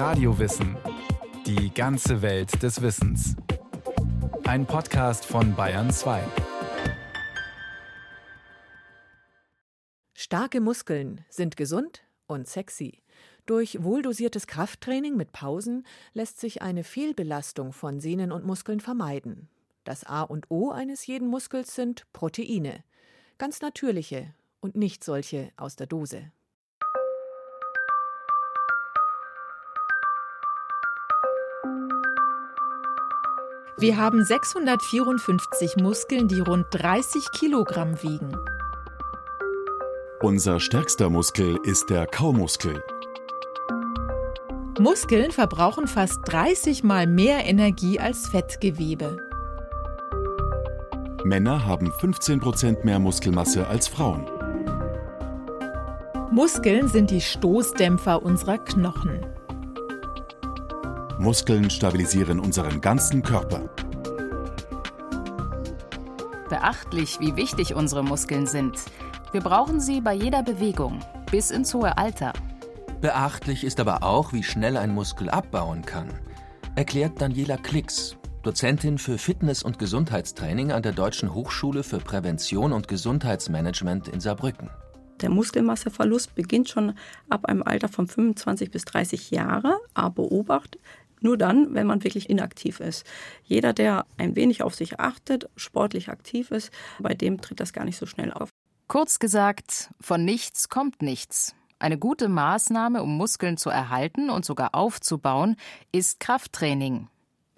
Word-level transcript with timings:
Radiowissen. 0.00 0.78
Die 1.44 1.74
ganze 1.74 2.22
Welt 2.22 2.62
des 2.62 2.80
Wissens. 2.80 3.36
Ein 4.44 4.64
Podcast 4.64 5.26
von 5.26 5.54
Bayern 5.54 5.90
2. 5.90 6.24
Starke 10.14 10.62
Muskeln 10.62 11.22
sind 11.28 11.58
gesund 11.58 12.02
und 12.26 12.48
sexy. 12.48 13.02
Durch 13.44 13.84
wohldosiertes 13.84 14.46
Krafttraining 14.46 15.18
mit 15.18 15.32
Pausen 15.32 15.86
lässt 16.14 16.40
sich 16.40 16.62
eine 16.62 16.82
Fehlbelastung 16.82 17.74
von 17.74 18.00
Sehnen 18.00 18.32
und 18.32 18.46
Muskeln 18.46 18.80
vermeiden. 18.80 19.50
Das 19.84 20.04
A 20.04 20.22
und 20.22 20.50
O 20.50 20.70
eines 20.70 21.06
jeden 21.06 21.28
Muskels 21.28 21.74
sind 21.74 22.10
Proteine. 22.14 22.84
Ganz 23.36 23.60
natürliche 23.60 24.34
und 24.60 24.76
nicht 24.76 25.04
solche 25.04 25.52
aus 25.58 25.76
der 25.76 25.88
Dose. 25.88 26.32
Wir 33.80 33.96
haben 33.96 34.22
654 34.22 35.76
Muskeln, 35.76 36.28
die 36.28 36.40
rund 36.40 36.66
30 36.68 37.24
Kilogramm 37.32 38.02
wiegen. 38.02 38.36
Unser 40.20 40.60
stärkster 40.60 41.08
Muskel 41.08 41.58
ist 41.64 41.88
der 41.88 42.06
Kaumuskel. 42.06 42.84
Muskeln 44.78 45.30
verbrauchen 45.30 45.86
fast 45.86 46.18
30 46.26 46.84
mal 46.84 47.06
mehr 47.06 47.46
Energie 47.46 47.98
als 47.98 48.28
Fettgewebe. 48.28 49.16
Männer 51.24 51.64
haben 51.64 51.90
15% 51.90 52.84
mehr 52.84 52.98
Muskelmasse 52.98 53.66
als 53.66 53.88
Frauen. 53.88 54.26
Muskeln 56.30 56.88
sind 56.88 57.10
die 57.10 57.22
Stoßdämpfer 57.22 58.22
unserer 58.22 58.58
Knochen. 58.58 59.24
Muskeln 61.20 61.68
stabilisieren 61.68 62.40
unseren 62.40 62.80
ganzen 62.80 63.22
Körper. 63.22 63.68
Beachtlich, 66.48 67.20
wie 67.20 67.36
wichtig 67.36 67.74
unsere 67.74 68.02
Muskeln 68.02 68.46
sind. 68.46 68.78
Wir 69.32 69.42
brauchen 69.42 69.80
sie 69.80 70.00
bei 70.00 70.14
jeder 70.14 70.42
Bewegung, 70.42 71.00
bis 71.30 71.50
ins 71.50 71.74
hohe 71.74 71.98
Alter. 71.98 72.32
Beachtlich 73.02 73.64
ist 73.64 73.80
aber 73.80 74.02
auch, 74.02 74.32
wie 74.32 74.42
schnell 74.42 74.78
ein 74.78 74.94
Muskel 74.94 75.28
abbauen 75.28 75.82
kann, 75.84 76.08
erklärt 76.74 77.20
Daniela 77.20 77.58
Klicks, 77.58 78.16
Dozentin 78.42 78.96
für 78.96 79.18
Fitness- 79.18 79.62
und 79.62 79.78
Gesundheitstraining 79.78 80.72
an 80.72 80.82
der 80.82 80.92
Deutschen 80.92 81.34
Hochschule 81.34 81.82
für 81.82 81.98
Prävention 81.98 82.72
und 82.72 82.88
Gesundheitsmanagement 82.88 84.08
in 84.08 84.20
Saarbrücken. 84.20 84.70
Der 85.20 85.30
Muskelmasseverlust 85.30 86.34
beginnt 86.34 86.68
schon 86.68 86.94
ab 87.28 87.46
einem 87.46 87.62
Alter 87.62 87.88
von 87.88 88.06
25 88.06 88.70
bis 88.70 88.84
30 88.84 89.30
Jahre, 89.30 89.78
aber 89.94 90.22
beobacht 90.22 90.78
nur 91.20 91.36
dann, 91.36 91.74
wenn 91.74 91.86
man 91.86 92.02
wirklich 92.02 92.30
inaktiv 92.30 92.80
ist. 92.80 93.04
Jeder, 93.44 93.72
der 93.72 94.06
ein 94.16 94.36
wenig 94.36 94.62
auf 94.62 94.74
sich 94.74 95.00
achtet, 95.00 95.48
sportlich 95.56 96.08
aktiv 96.08 96.50
ist, 96.50 96.70
bei 96.98 97.14
dem 97.14 97.40
tritt 97.40 97.60
das 97.60 97.72
gar 97.72 97.84
nicht 97.84 97.98
so 97.98 98.06
schnell 98.06 98.32
auf. 98.32 98.48
Kurz 98.88 99.18
gesagt, 99.18 99.90
von 100.00 100.24
nichts 100.24 100.68
kommt 100.68 101.02
nichts. 101.02 101.54
Eine 101.78 101.98
gute 101.98 102.28
Maßnahme, 102.28 103.02
um 103.02 103.16
Muskeln 103.16 103.56
zu 103.56 103.70
erhalten 103.70 104.30
und 104.30 104.44
sogar 104.44 104.74
aufzubauen, 104.74 105.56
ist 105.92 106.20
Krafttraining. 106.20 107.08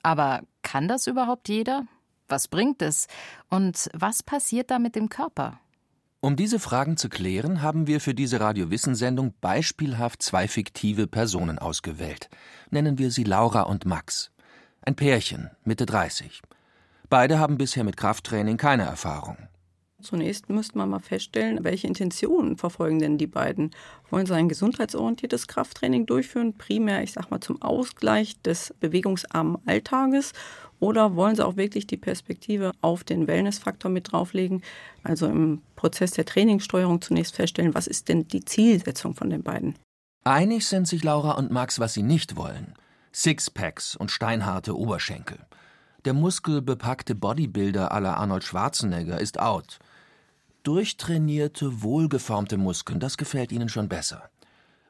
Aber 0.03 0.43
kann 0.63 0.89
das 0.89 1.07
überhaupt 1.07 1.49
jeder? 1.49 1.87
Was 2.29 2.49
bringt 2.49 2.83
es? 2.83 3.09
Und 3.49 3.89
was 3.95 4.23
passiert 4.23 4.71
da 4.71 4.79
mit 4.79 4.95
dem 4.95 5.09
Körper? 5.09 5.59
Um 6.25 6.37
diese 6.37 6.61
Fragen 6.61 6.97
zu 6.97 7.09
klären, 7.09 7.63
haben 7.63 7.89
wir 7.89 8.01
für 8.01 8.15
diese 8.15 8.39
Radiowissensendung 8.39 9.35
beispielhaft 9.41 10.23
zwei 10.23 10.47
fiktive 10.47 11.09
Personen 11.09 11.59
ausgewählt. 11.59 12.31
Nennen 12.71 12.97
wir 12.97 13.11
sie 13.11 13.25
Laura 13.25 13.63
und 13.63 13.87
Max. 13.87 14.31
Ein 14.83 14.95
Pärchen, 14.95 15.51
Mitte 15.65 15.85
30. 15.85 16.41
Beide 17.09 17.41
haben 17.41 17.59
bisher 17.59 17.83
mit 17.83 17.97
Krafttraining 17.97 18.57
keine 18.57 18.85
Erfahrung. 18.85 19.37
Zunächst 20.03 20.51
müsste 20.51 20.77
man 20.77 20.91
mal 20.91 21.01
feststellen, 21.01 21.65
welche 21.65 21.87
Intentionen 21.87 22.57
verfolgen 22.57 22.99
denn 22.99 23.19
die 23.19 23.27
beiden? 23.27 23.71
Wollen 24.11 24.27
sie 24.27 24.35
ein 24.35 24.49
gesundheitsorientiertes 24.49 25.47
Krafttraining 25.47 26.07
durchführen, 26.07 26.55
primär, 26.59 27.03
ich 27.03 27.13
sag 27.13 27.31
mal, 27.31 27.41
zum 27.41 27.63
Ausgleich 27.63 28.41
des 28.43 28.75
bewegungsarmen 28.81 29.59
Alltages? 29.67 30.33
Oder 30.81 31.15
wollen 31.15 31.37
sie 31.37 31.47
auch 31.47 31.57
wirklich 31.57 31.87
die 31.87 31.97
Perspektive 31.97 32.73
auf 32.81 33.05
den 33.05 33.29
Wellnessfaktor 33.29 33.91
mit 33.91 34.11
drauflegen? 34.11 34.63
Also 35.05 35.27
im 35.27 35.63
Prozess 35.77 36.11
der 36.11 36.25
Trainingssteuerung 36.25 37.01
zunächst 37.01 37.37
feststellen, 37.37 37.75
was 37.75 37.87
ist 37.87 38.09
denn 38.09 38.27
die 38.27 38.45
Zielsetzung 38.45 39.15
von 39.15 39.31
den 39.31 39.43
beiden? 39.43 39.77
Einig 40.25 40.67
sind 40.67 40.89
sich 40.89 41.05
Laura 41.05 41.33
und 41.33 41.51
Max, 41.51 41.79
was 41.79 41.95
sie 41.95 42.03
nicht 42.03 42.37
wollen. 42.37 42.75
Sixpacks 43.15 43.95
und 43.97 44.11
steinharte 44.11 44.77
Oberschenkel. 44.77 45.39
Der 46.05 46.15
muskelbepackte 46.15 47.15
Bodybuilder 47.15 47.93
aller 47.93 48.17
Arnold 48.17 48.43
Schwarzenegger 48.43 49.21
ist 49.21 49.39
out. 49.39 49.79
Durchtrainierte, 50.63 51.83
wohlgeformte 51.83 52.57
Muskeln, 52.57 53.01
das 53.01 53.17
gefällt 53.17 53.51
ihnen 53.51 53.69
schon 53.69 53.89
besser. 53.89 54.31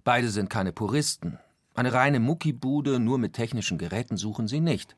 Beide 0.05 0.29
sind 0.29 0.51
keine 0.51 0.73
Puristen. 0.73 1.39
Eine 1.75 1.95
reine 1.95 2.21
Muckibude 2.21 2.99
nur 2.99 3.17
mit 3.17 3.33
technischen 3.33 3.79
Geräten 3.79 4.19
suchen 4.19 4.49
sie 4.49 4.61
nicht. 4.61 4.95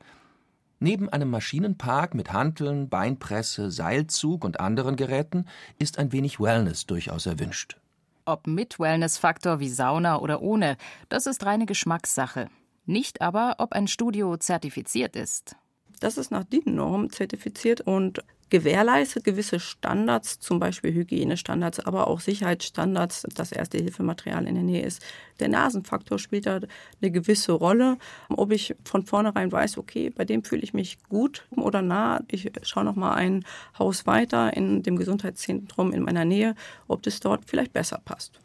Neben 0.79 1.07
einem 1.07 1.29
Maschinenpark 1.29 2.13
mit 2.13 2.33
Hanteln, 2.33 2.89
Beinpresse, 2.89 3.71
Seilzug 3.71 4.43
und 4.43 4.59
anderen 4.59 4.97
Geräten 4.97 5.45
ist 5.79 5.97
ein 5.97 6.11
wenig 6.11 6.41
Wellness 6.41 6.85
durchaus 6.85 7.25
erwünscht. 7.25 7.77
Ob 8.25 8.45
mit 8.45 8.77
Wellnessfaktor 8.77 9.61
wie 9.61 9.69
Sauna 9.69 10.19
oder 10.19 10.41
ohne, 10.41 10.75
das 11.07 11.25
ist 11.25 11.45
reine 11.45 11.65
Geschmackssache. 11.65 12.49
Nicht 12.85 13.21
aber, 13.21 13.55
ob 13.59 13.71
ein 13.71 13.87
Studio 13.87 14.35
zertifiziert 14.35 15.15
ist. 15.15 15.55
Das 16.01 16.17
ist 16.17 16.31
nach 16.31 16.43
DIN-Norm 16.43 17.09
zertifiziert 17.11 17.79
und 17.81 18.21
gewährleistet 18.49 19.23
gewisse 19.23 19.59
Standards, 19.59 20.39
zum 20.39 20.59
Beispiel 20.59 20.93
Hygienestandards, 20.93 21.79
aber 21.79 22.07
auch 22.07 22.19
Sicherheitsstandards, 22.19 23.25
dass 23.33 23.51
Erste-Hilfematerial 23.51 24.47
in 24.47 24.55
der 24.55 24.63
Nähe 24.63 24.83
ist. 24.83 25.01
Der 25.39 25.49
Nasenfaktor 25.49 26.19
spielt 26.19 26.45
da 26.45 26.59
eine 27.01 27.11
gewisse 27.11 27.53
Rolle. 27.53 27.97
Ob 28.29 28.51
ich 28.51 28.75
von 28.83 29.05
vornherein 29.05 29.51
weiß, 29.51 29.77
okay, 29.77 30.09
bei 30.09 30.25
dem 30.25 30.43
fühle 30.43 30.61
ich 30.61 30.73
mich 30.73 30.97
gut 31.09 31.45
oder 31.51 31.81
nah, 31.81 32.21
ich 32.29 32.49
schaue 32.63 32.85
noch 32.85 32.95
mal 32.95 33.13
ein 33.15 33.43
Haus 33.79 34.05
weiter 34.05 34.55
in 34.55 34.83
dem 34.83 34.95
Gesundheitszentrum 34.95 35.91
in 35.91 36.03
meiner 36.03 36.25
Nähe, 36.25 36.55
ob 36.87 37.03
das 37.03 37.19
dort 37.19 37.49
vielleicht 37.49 37.73
besser 37.73 37.99
passt. 38.03 38.39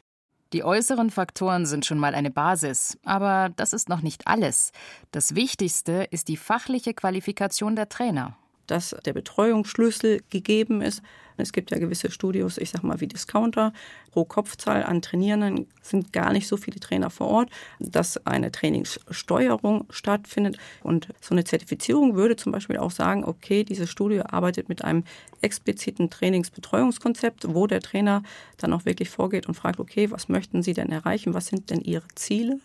Die 0.53 0.65
äußeren 0.65 1.11
Faktoren 1.11 1.65
sind 1.65 1.87
schon 1.87 1.99
mal 1.99 2.13
eine 2.13 2.33
Basis, 2.33 2.99
aber 3.05 3.51
das 3.55 3.73
ist 3.73 3.89
noch 3.89 4.03
nicht 4.03 4.27
alles. 4.27 4.73
Das 5.13 5.37
Wichtigste 5.37 6.09
ist 6.11 6.27
die 6.27 6.37
fachliche 6.37 6.93
Qualifikation 6.93 7.77
der 7.77 7.89
Trainer 7.89 8.37
dass 8.71 8.95
der 9.05 9.13
Betreuungsschlüssel 9.13 10.21
gegeben 10.31 10.81
ist. 10.83 11.03
Es 11.37 11.53
gibt 11.53 11.71
ja 11.71 11.79
gewisse 11.79 12.11
Studios, 12.11 12.59
ich 12.59 12.71
sag 12.71 12.83
mal 12.83 13.01
wie 13.01 13.07
Discounter. 13.07 13.73
Pro 14.13 14.25
Kopfzahl 14.25 14.83
an 14.85 15.03
Trainierenden 15.03 15.67
sind 15.83 16.13
gar 16.13 16.33
nicht 16.33 16.47
so 16.47 16.57
viele 16.57 16.81
Trainer 16.81 17.11
vor 17.11 17.29
Ort, 17.29 17.51
dass 17.79 18.27
eine 18.27 18.53
Trainingssteuerung 18.53 19.87
stattfindet. 19.91 20.59
Und 20.83 21.09
so 21.21 21.35
eine 21.35 21.45
Zertifizierung 21.45 22.15
würde 22.15 22.37
zum 22.37 22.53
Beispiel 22.53 22.77
auch 22.77 22.91
sagen, 22.91 23.25
okay, 23.25 23.65
dieses 23.65 23.91
Studio 23.91 24.25
arbeitet 24.29 24.69
mit 24.69 24.85
einem 24.85 25.05
expliziten 25.41 26.11
Trainingsbetreuungskonzept, 26.11 27.55
wo 27.55 27.67
der 27.67 27.81
Trainer 27.81 28.23
dann 28.59 28.73
auch 28.73 28.85
wirklich 28.85 29.09
vorgeht 29.09 29.47
und 29.47 29.55
fragt, 29.55 29.81
okay, 29.81 30.11
was 30.11 30.29
möchten 30.29 30.63
Sie 30.63 30.75
denn 30.75 30.91
erreichen? 30.91 31.35
Was 31.35 31.47
sind 31.47 31.71
denn 31.71 31.81
Ihre 31.81 32.09
Ziele? 32.15 32.61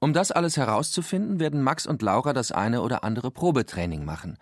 Um 0.00 0.12
das 0.12 0.32
alles 0.32 0.56
herauszufinden, 0.56 1.40
werden 1.40 1.62
Max 1.62 1.86
und 1.86 2.02
Laura 2.02 2.32
das 2.32 2.52
eine 2.52 2.82
oder 2.82 3.04
andere 3.04 3.30
Probetraining 3.30 4.04
machen 4.04 4.38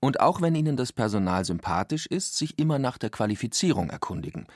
und 0.00 0.20
auch 0.20 0.40
wenn 0.40 0.54
ihnen 0.54 0.76
das 0.76 0.92
Personal 0.92 1.44
sympathisch 1.44 2.06
ist, 2.06 2.36
sich 2.36 2.58
immer 2.58 2.78
nach 2.78 2.98
der 2.98 3.10
Qualifizierung 3.10 3.90
erkundigen. 3.90 4.46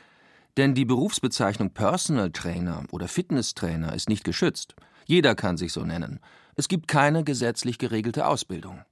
Denn 0.56 0.74
die 0.74 0.84
Berufsbezeichnung 0.84 1.70
Personal 1.70 2.30
Trainer 2.30 2.84
oder 2.90 3.08
Fitnesstrainer 3.08 3.94
ist 3.94 4.08
nicht 4.08 4.24
geschützt. 4.24 4.74
Jeder 5.06 5.34
kann 5.34 5.56
sich 5.56 5.72
so 5.72 5.84
nennen. 5.84 6.20
Es 6.56 6.68
gibt 6.68 6.88
keine 6.88 7.24
gesetzlich 7.24 7.78
geregelte 7.78 8.26
Ausbildung. 8.26 8.82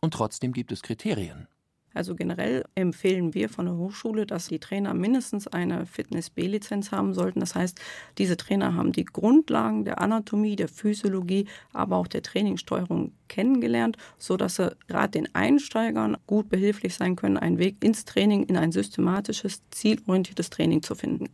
Und 0.00 0.14
trotzdem 0.14 0.52
gibt 0.52 0.72
es 0.72 0.82
Kriterien. 0.82 1.46
Also 1.94 2.14
generell 2.14 2.64
empfehlen 2.74 3.34
wir 3.34 3.48
von 3.48 3.66
der 3.66 3.76
Hochschule, 3.76 4.26
dass 4.26 4.48
die 4.48 4.58
Trainer 4.58 4.94
mindestens 4.94 5.48
eine 5.48 5.86
Fitness-B-Lizenz 5.86 6.92
haben 6.92 7.14
sollten. 7.14 7.40
Das 7.40 7.54
heißt, 7.54 7.80
diese 8.18 8.36
Trainer 8.36 8.74
haben 8.74 8.92
die 8.92 9.04
Grundlagen 9.04 9.84
der 9.84 10.00
Anatomie, 10.00 10.56
der 10.56 10.68
Physiologie, 10.68 11.46
aber 11.72 11.96
auch 11.96 12.06
der 12.06 12.22
Trainingssteuerung 12.22 13.12
kennengelernt, 13.28 13.96
sodass 14.18 14.56
sie 14.56 14.76
gerade 14.86 15.10
den 15.10 15.34
Einsteigern 15.34 16.16
gut 16.26 16.48
behilflich 16.48 16.94
sein 16.94 17.16
können, 17.16 17.36
einen 17.36 17.58
Weg 17.58 17.82
ins 17.82 18.04
Training, 18.04 18.44
in 18.44 18.56
ein 18.56 18.72
systematisches, 18.72 19.62
zielorientiertes 19.70 20.50
Training 20.50 20.82
zu 20.82 20.94
finden. 20.94 21.30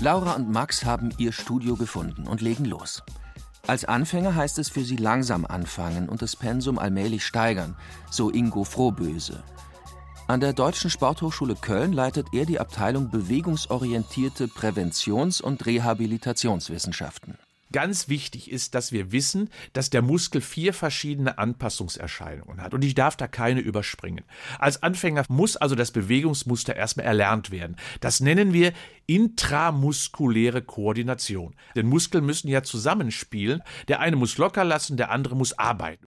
Laura 0.00 0.34
und 0.34 0.48
Max 0.48 0.84
haben 0.84 1.10
ihr 1.18 1.32
Studio 1.32 1.74
gefunden 1.74 2.28
und 2.28 2.40
legen 2.40 2.64
los. 2.64 3.02
Als 3.66 3.84
Anfänger 3.84 4.36
heißt 4.36 4.60
es 4.60 4.68
für 4.68 4.84
sie 4.84 4.96
langsam 4.96 5.44
anfangen 5.44 6.08
und 6.08 6.22
das 6.22 6.36
Pensum 6.36 6.78
allmählich 6.78 7.26
steigern, 7.26 7.76
so 8.08 8.30
Ingo 8.30 8.62
Frohböse. 8.62 9.42
An 10.28 10.38
der 10.38 10.52
Deutschen 10.52 10.88
Sporthochschule 10.88 11.56
Köln 11.56 11.92
leitet 11.92 12.28
er 12.32 12.46
die 12.46 12.60
Abteilung 12.60 13.10
bewegungsorientierte 13.10 14.46
Präventions- 14.46 15.42
und 15.42 15.66
Rehabilitationswissenschaften. 15.66 17.36
Ganz 17.72 18.08
wichtig 18.08 18.50
ist, 18.50 18.74
dass 18.74 18.92
wir 18.92 19.12
wissen, 19.12 19.50
dass 19.72 19.90
der 19.90 20.02
Muskel 20.02 20.40
vier 20.40 20.72
verschiedene 20.72 21.38
Anpassungserscheinungen 21.38 22.62
hat 22.62 22.74
und 22.74 22.82
ich 22.82 22.94
darf 22.94 23.16
da 23.16 23.28
keine 23.28 23.60
überspringen. 23.60 24.24
Als 24.58 24.82
Anfänger 24.82 25.24
muss 25.28 25.56
also 25.56 25.74
das 25.74 25.90
Bewegungsmuster 25.90 26.74
erstmal 26.74 27.06
erlernt 27.06 27.50
werden. 27.50 27.76
Das 28.00 28.20
nennen 28.20 28.52
wir 28.52 28.72
intramuskuläre 29.06 30.62
Koordination. 30.62 31.54
Denn 31.76 31.86
Muskeln 31.86 32.24
müssen 32.24 32.48
ja 32.48 32.62
zusammenspielen. 32.62 33.62
Der 33.88 34.00
eine 34.00 34.16
muss 34.16 34.38
locker 34.38 34.64
lassen, 34.64 34.96
der 34.96 35.10
andere 35.10 35.36
muss 35.36 35.58
arbeiten. 35.58 36.06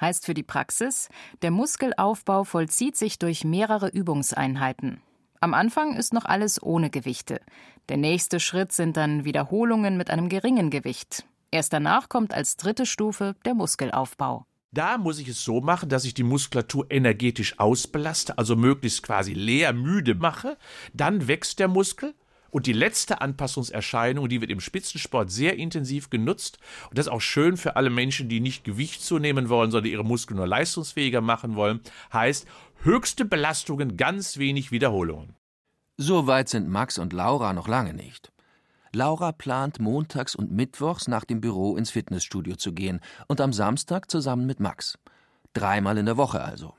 Heißt 0.00 0.24
für 0.24 0.34
die 0.34 0.42
Praxis, 0.42 1.08
der 1.42 1.50
Muskelaufbau 1.50 2.44
vollzieht 2.44 2.96
sich 2.96 3.18
durch 3.18 3.44
mehrere 3.44 3.88
Übungseinheiten. 3.88 5.02
Am 5.42 5.54
Anfang 5.54 5.96
ist 5.96 6.12
noch 6.12 6.26
alles 6.26 6.62
ohne 6.62 6.90
Gewichte. 6.90 7.40
Der 7.88 7.96
nächste 7.96 8.40
Schritt 8.40 8.72
sind 8.72 8.98
dann 8.98 9.24
Wiederholungen 9.24 9.96
mit 9.96 10.10
einem 10.10 10.28
geringen 10.28 10.68
Gewicht. 10.68 11.24
Erst 11.50 11.72
danach 11.72 12.10
kommt 12.10 12.34
als 12.34 12.58
dritte 12.58 12.84
Stufe 12.84 13.34
der 13.46 13.54
Muskelaufbau. 13.54 14.44
Da 14.72 14.98
muss 14.98 15.18
ich 15.18 15.28
es 15.28 15.42
so 15.42 15.62
machen, 15.62 15.88
dass 15.88 16.04
ich 16.04 16.12
die 16.12 16.24
Muskulatur 16.24 16.90
energetisch 16.90 17.58
ausbelaste, 17.58 18.36
also 18.36 18.54
möglichst 18.54 19.02
quasi 19.02 19.32
leer, 19.32 19.72
müde 19.72 20.14
mache. 20.14 20.58
Dann 20.92 21.26
wächst 21.26 21.58
der 21.58 21.68
Muskel. 21.68 22.14
Und 22.50 22.66
die 22.66 22.72
letzte 22.72 23.20
Anpassungserscheinung, 23.20 24.28
die 24.28 24.40
wird 24.40 24.50
im 24.50 24.60
Spitzensport 24.60 25.30
sehr 25.30 25.56
intensiv 25.56 26.10
genutzt. 26.10 26.58
Und 26.88 26.98
das 26.98 27.06
ist 27.06 27.12
auch 27.12 27.20
schön 27.20 27.56
für 27.56 27.76
alle 27.76 27.90
Menschen, 27.90 28.28
die 28.28 28.40
nicht 28.40 28.64
Gewicht 28.64 29.02
zunehmen 29.02 29.48
wollen, 29.48 29.70
sondern 29.70 29.90
ihre 29.90 30.04
Muskeln 30.04 30.36
nur 30.36 30.48
leistungsfähiger 30.48 31.20
machen 31.20 31.54
wollen, 31.54 31.80
heißt 32.12 32.46
höchste 32.82 33.24
Belastungen, 33.24 33.96
ganz 33.96 34.38
wenig 34.38 34.72
Wiederholungen. 34.72 35.36
So 35.96 36.26
weit 36.26 36.48
sind 36.48 36.68
Max 36.68 36.98
und 36.98 37.12
Laura 37.12 37.52
noch 37.52 37.68
lange 37.68 37.92
nicht. 37.92 38.32
Laura 38.92 39.32
plant 39.32 39.78
montags 39.78 40.34
und 40.34 40.50
mittwochs 40.50 41.06
nach 41.06 41.24
dem 41.24 41.40
Büro 41.40 41.76
ins 41.76 41.90
Fitnessstudio 41.90 42.56
zu 42.56 42.72
gehen 42.72 43.00
und 43.28 43.40
am 43.40 43.52
Samstag 43.52 44.10
zusammen 44.10 44.46
mit 44.46 44.60
Max. 44.60 44.98
Dreimal 45.52 45.98
in 45.98 46.06
der 46.06 46.16
Woche 46.16 46.42
also. 46.42 46.74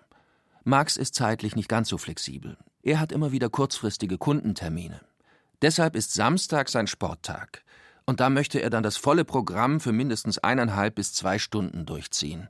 Max 0.63 0.98
ist 0.98 1.15
zeitlich 1.15 1.56
nicht 1.56 1.69
ganz 1.69 1.89
so 1.89 1.98
flexibel. 1.98 2.57
Er 2.81 3.00
hat 3.00 3.12
immer 3.12 3.31
wieder 3.31 3.50
kurzfristige 3.50 4.18
Kundentermine. 4.18 5.01
Deshalb 5.62 5.95
ist 5.95 6.13
Samstag 6.13 6.69
sein 6.69 6.88
Sporttag. 6.88 7.63
Und 8.06 8.19
da 8.19 8.30
möchte 8.30 8.59
er 8.59 8.71
dann 8.71 8.83
das 8.83 8.98
volle 8.98 9.24
Programm 9.24 9.80
für 9.80 9.92
mindestens 9.92 10.39
eineinhalb 10.39 10.95
bis 10.95 11.13
zwei 11.13 11.38
Stunden 11.38 11.86
durchziehen. 11.86 12.50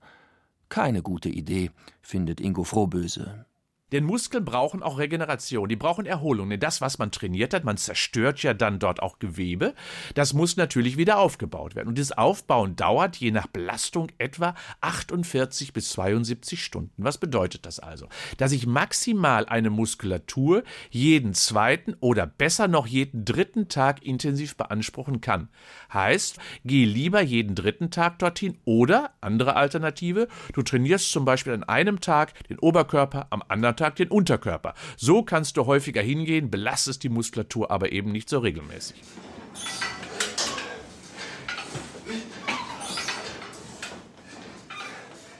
Keine 0.72 1.02
gute 1.02 1.28
Idee, 1.28 1.70
findet 2.02 2.40
Ingo 2.40 2.64
Frohböse. 2.64 3.46
Denn 3.92 4.06
Muskeln 4.06 4.46
brauchen 4.46 4.84
auch 4.84 4.98
Regeneration, 4.98 5.68
die 5.68 5.76
brauchen 5.76 6.06
Erholung. 6.06 6.50
Denn 6.50 6.60
das, 6.60 6.82
was 6.82 6.98
man 6.98 7.12
trainiert 7.12 7.54
hat, 7.54 7.64
man 7.64 7.78
zerstört 7.78 8.42
ja 8.44 8.54
dann 8.54 8.80
dort 8.80 9.02
auch 9.02 9.20
Gewebe, 9.20 9.74
das 10.16 10.34
muss 10.34 10.58
natürlich 10.58 10.98
wieder 10.98 11.20
aufgebaut 11.20 11.76
werden. 11.76 11.90
Und 11.90 11.98
dieses 11.98 12.18
Aufbauen 12.18 12.76
dauert 12.76 13.18
je 13.18 13.32
nach 13.32 13.48
Belastung 13.48 14.08
etwa 14.18 14.56
48 14.82 15.74
bis 15.74 15.92
72 15.92 16.64
Stunden. 16.64 17.04
Was 17.04 17.18
bedeutet 17.18 17.66
das 17.66 17.80
also? 17.80 18.08
Dass 18.38 18.52
ich 18.52 18.66
maximal 18.66 19.46
eine 19.46 19.70
Muskulatur 19.70 20.64
jeden 20.90 21.34
zweiten 21.34 21.96
oder 22.00 22.26
besser 22.26 22.68
noch 22.68 22.88
jeden 22.88 23.26
dritten 23.26 23.68
Tag 23.68 24.04
intensiv 24.04 24.56
beanspruchen 24.56 25.22
kann. 25.22 25.50
Heißt, 25.94 26.38
geh 26.64 26.86
lieber 26.86 27.22
jeden 27.22 27.56
dritten 27.56 27.92
Tag 27.92 28.20
dorthin 28.20 28.58
oder, 28.66 29.12
andere 29.22 29.56
Alternative, 29.56 30.28
du 30.54 30.62
trainierst 30.62 31.12
zum 31.12 31.26
Beispiel 31.26 31.54
an 31.54 31.64
einem 31.64 32.00
Tag 32.00 32.48
den 32.48 32.60
Oberkörper, 32.60 33.28
am 33.30 33.44
anderen 33.48 33.76
Tag 33.82 33.96
den 33.96 34.10
Unterkörper. 34.10 34.76
So 34.96 35.24
kannst 35.24 35.58
du 35.58 35.66
häufiger 35.66 36.04
hingehen, 36.04 36.52
belastest 36.52 37.02
die 37.02 37.10
Muskulatur 37.10 37.72
aber 37.72 37.92
eben 37.92 38.12
nicht 38.12 38.30
so 38.30 38.38
regelmäßig. 38.38 39.02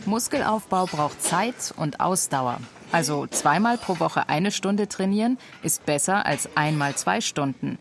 Muskelaufbau 0.08 0.88
braucht 0.88 1.22
Zeit 1.22 1.72
und 1.78 2.00
Ausdauer. 2.00 2.60
Also 2.92 3.28
zweimal 3.28 3.78
pro 3.78 4.00
Woche 4.00 4.28
eine 4.28 4.50
Stunde 4.50 4.88
trainieren 4.88 5.38
ist 5.62 5.86
besser 5.86 6.26
als 6.26 6.50
einmal 6.58 6.96
zwei 6.96 7.22
Stunden. 7.22 7.78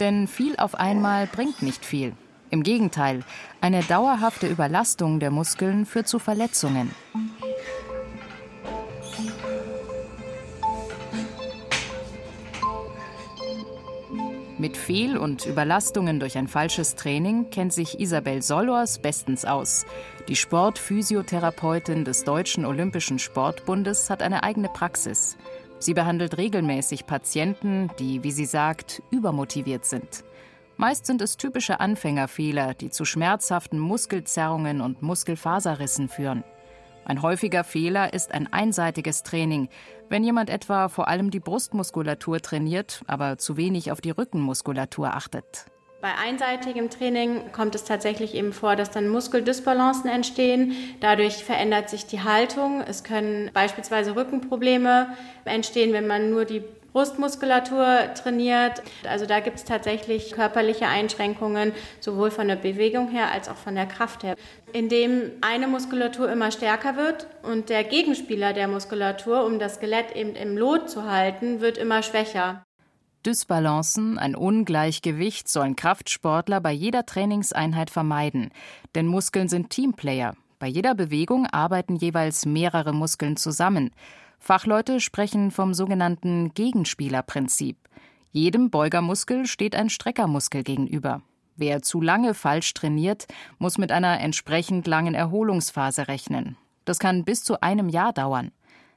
Denn 0.00 0.26
viel 0.26 0.56
auf 0.56 0.74
einmal 0.74 1.28
bringt 1.28 1.62
nicht 1.62 1.84
viel. 1.84 2.14
Im 2.50 2.64
Gegenteil, 2.64 3.22
eine 3.60 3.84
dauerhafte 3.84 4.48
Überlastung 4.48 5.20
der 5.20 5.30
Muskeln 5.30 5.86
führt 5.86 6.08
zu 6.08 6.18
Verletzungen. 6.18 6.90
Mit 14.60 14.76
Fehl- 14.76 15.16
und 15.16 15.46
Überlastungen 15.46 16.20
durch 16.20 16.36
ein 16.36 16.46
falsches 16.46 16.94
Training 16.94 17.48
kennt 17.48 17.72
sich 17.72 17.98
Isabel 17.98 18.42
Sollors 18.42 18.98
bestens 18.98 19.46
aus. 19.46 19.86
Die 20.28 20.36
Sportphysiotherapeutin 20.36 22.04
des 22.04 22.24
Deutschen 22.24 22.66
Olympischen 22.66 23.18
Sportbundes 23.18 24.10
hat 24.10 24.22
eine 24.22 24.42
eigene 24.42 24.68
Praxis. 24.68 25.38
Sie 25.78 25.94
behandelt 25.94 26.36
regelmäßig 26.36 27.06
Patienten, 27.06 27.88
die, 27.98 28.22
wie 28.22 28.32
sie 28.32 28.44
sagt, 28.44 29.02
übermotiviert 29.10 29.86
sind. 29.86 30.24
Meist 30.76 31.06
sind 31.06 31.22
es 31.22 31.38
typische 31.38 31.80
Anfängerfehler, 31.80 32.74
die 32.74 32.90
zu 32.90 33.06
schmerzhaften 33.06 33.78
Muskelzerrungen 33.78 34.82
und 34.82 35.00
Muskelfaserrissen 35.00 36.10
führen. 36.10 36.44
Ein 37.10 37.22
häufiger 37.22 37.64
Fehler 37.64 38.12
ist 38.14 38.30
ein 38.30 38.52
einseitiges 38.52 39.24
Training, 39.24 39.68
wenn 40.08 40.22
jemand 40.22 40.48
etwa 40.48 40.88
vor 40.88 41.08
allem 41.08 41.32
die 41.32 41.40
Brustmuskulatur 41.40 42.38
trainiert, 42.38 43.02
aber 43.08 43.36
zu 43.36 43.56
wenig 43.56 43.90
auf 43.90 44.00
die 44.00 44.12
Rückenmuskulatur 44.12 45.12
achtet. 45.12 45.66
Bei 46.00 46.14
einseitigem 46.14 46.88
Training 46.88 47.50
kommt 47.50 47.74
es 47.74 47.82
tatsächlich 47.82 48.36
eben 48.36 48.52
vor, 48.52 48.76
dass 48.76 48.92
dann 48.92 49.08
Muskeldysbalancen 49.08 50.08
entstehen. 50.08 50.72
Dadurch 51.00 51.42
verändert 51.42 51.90
sich 51.90 52.06
die 52.06 52.22
Haltung. 52.22 52.80
Es 52.80 53.02
können 53.02 53.50
beispielsweise 53.52 54.14
Rückenprobleme 54.14 55.08
entstehen, 55.44 55.92
wenn 55.92 56.06
man 56.06 56.30
nur 56.30 56.44
die 56.44 56.62
Brustmuskulatur 56.92 58.14
trainiert. 58.14 58.82
Also 59.08 59.26
da 59.26 59.40
gibt 59.40 59.56
es 59.56 59.64
tatsächlich 59.64 60.32
körperliche 60.32 60.88
Einschränkungen, 60.88 61.72
sowohl 62.00 62.30
von 62.30 62.48
der 62.48 62.56
Bewegung 62.56 63.08
her 63.08 63.30
als 63.32 63.48
auch 63.48 63.56
von 63.56 63.74
der 63.74 63.86
Kraft 63.86 64.22
her. 64.22 64.36
Indem 64.72 65.30
eine 65.40 65.68
Muskulatur 65.68 66.30
immer 66.30 66.50
stärker 66.50 66.96
wird 66.96 67.26
und 67.42 67.68
der 67.68 67.84
Gegenspieler 67.84 68.52
der 68.52 68.68
Muskulatur, 68.68 69.44
um 69.44 69.58
das 69.58 69.76
Skelett 69.76 70.14
eben 70.16 70.34
im 70.34 70.56
Lot 70.56 70.90
zu 70.90 71.04
halten, 71.04 71.60
wird 71.60 71.78
immer 71.78 72.02
schwächer. 72.02 72.62
Dysbalancen, 73.26 74.18
ein 74.18 74.34
Ungleichgewicht 74.34 75.46
sollen 75.48 75.76
Kraftsportler 75.76 76.60
bei 76.60 76.72
jeder 76.72 77.04
Trainingseinheit 77.04 77.90
vermeiden. 77.90 78.50
Denn 78.94 79.06
Muskeln 79.06 79.48
sind 79.48 79.68
Teamplayer. 79.68 80.34
Bei 80.58 80.66
jeder 80.66 80.94
Bewegung 80.94 81.46
arbeiten 81.46 81.96
jeweils 81.96 82.46
mehrere 82.46 82.94
Muskeln 82.94 83.36
zusammen. 83.36 83.90
Fachleute 84.40 85.00
sprechen 85.00 85.50
vom 85.50 85.74
sogenannten 85.74 86.52
Gegenspielerprinzip. 86.54 87.76
Jedem 88.32 88.70
Beugermuskel 88.70 89.46
steht 89.46 89.76
ein 89.76 89.90
Streckermuskel 89.90 90.64
gegenüber. 90.64 91.22
Wer 91.56 91.82
zu 91.82 92.00
lange 92.00 92.32
falsch 92.32 92.72
trainiert, 92.72 93.26
muss 93.58 93.76
mit 93.76 93.92
einer 93.92 94.18
entsprechend 94.20 94.86
langen 94.86 95.14
Erholungsphase 95.14 96.08
rechnen. 96.08 96.56
Das 96.86 96.98
kann 96.98 97.24
bis 97.24 97.44
zu 97.44 97.60
einem 97.60 97.90
Jahr 97.90 98.14
dauern. 98.14 98.50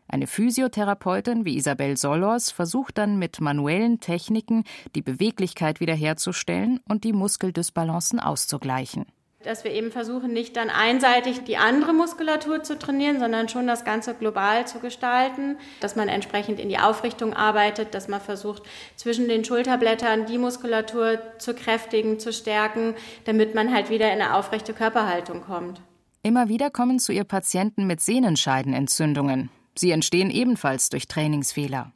Eine 0.07 0.27
Physiotherapeutin 0.27 1.43
wie 1.43 1.57
Isabel 1.57 1.97
Sollors 1.97 2.49
versucht 2.49 2.97
dann 2.97 3.19
mit 3.19 3.41
manuellen 3.41 3.99
Techniken 3.99 4.63
die 4.95 5.01
Beweglichkeit 5.01 5.81
wiederherzustellen 5.81 6.79
und 6.87 7.03
die 7.03 7.13
Muskeldysbalancen 7.13 8.19
auszugleichen. 8.19 9.07
Dass 9.43 9.63
wir 9.63 9.71
eben 9.71 9.91
versuchen, 9.91 10.31
nicht 10.31 10.55
dann 10.55 10.69
einseitig 10.69 11.43
die 11.43 11.57
andere 11.57 11.93
Muskulatur 11.93 12.63
zu 12.63 12.79
trainieren, 12.79 13.19
sondern 13.19 13.49
schon 13.49 13.67
das 13.67 13.83
Ganze 13.83 14.13
global 14.13 14.65
zu 14.65 14.79
gestalten, 14.79 15.57
dass 15.81 15.97
man 15.97 16.07
entsprechend 16.07 16.59
in 16.59 16.69
die 16.69 16.79
Aufrichtung 16.79 17.33
arbeitet, 17.33 17.93
dass 17.93 18.07
man 18.07 18.21
versucht, 18.21 18.63
zwischen 18.95 19.27
den 19.27 19.43
Schulterblättern 19.43 20.25
die 20.25 20.37
Muskulatur 20.37 21.19
zu 21.39 21.53
kräftigen, 21.53 22.19
zu 22.19 22.31
stärken, 22.31 22.95
damit 23.25 23.53
man 23.53 23.73
halt 23.73 23.89
wieder 23.89 24.07
in 24.13 24.21
eine 24.21 24.35
aufrechte 24.35 24.73
Körperhaltung 24.73 25.41
kommt. 25.41 25.81
Immer 26.21 26.47
wieder 26.47 26.69
kommen 26.69 26.99
zu 26.99 27.11
ihr 27.11 27.25
Patienten 27.25 27.85
mit 27.85 27.99
Sehnenscheidenentzündungen. 27.99 29.49
Sie 29.75 29.91
entstehen 29.91 30.29
ebenfalls 30.29 30.89
durch 30.89 31.07
Trainingsfehler. 31.07 31.91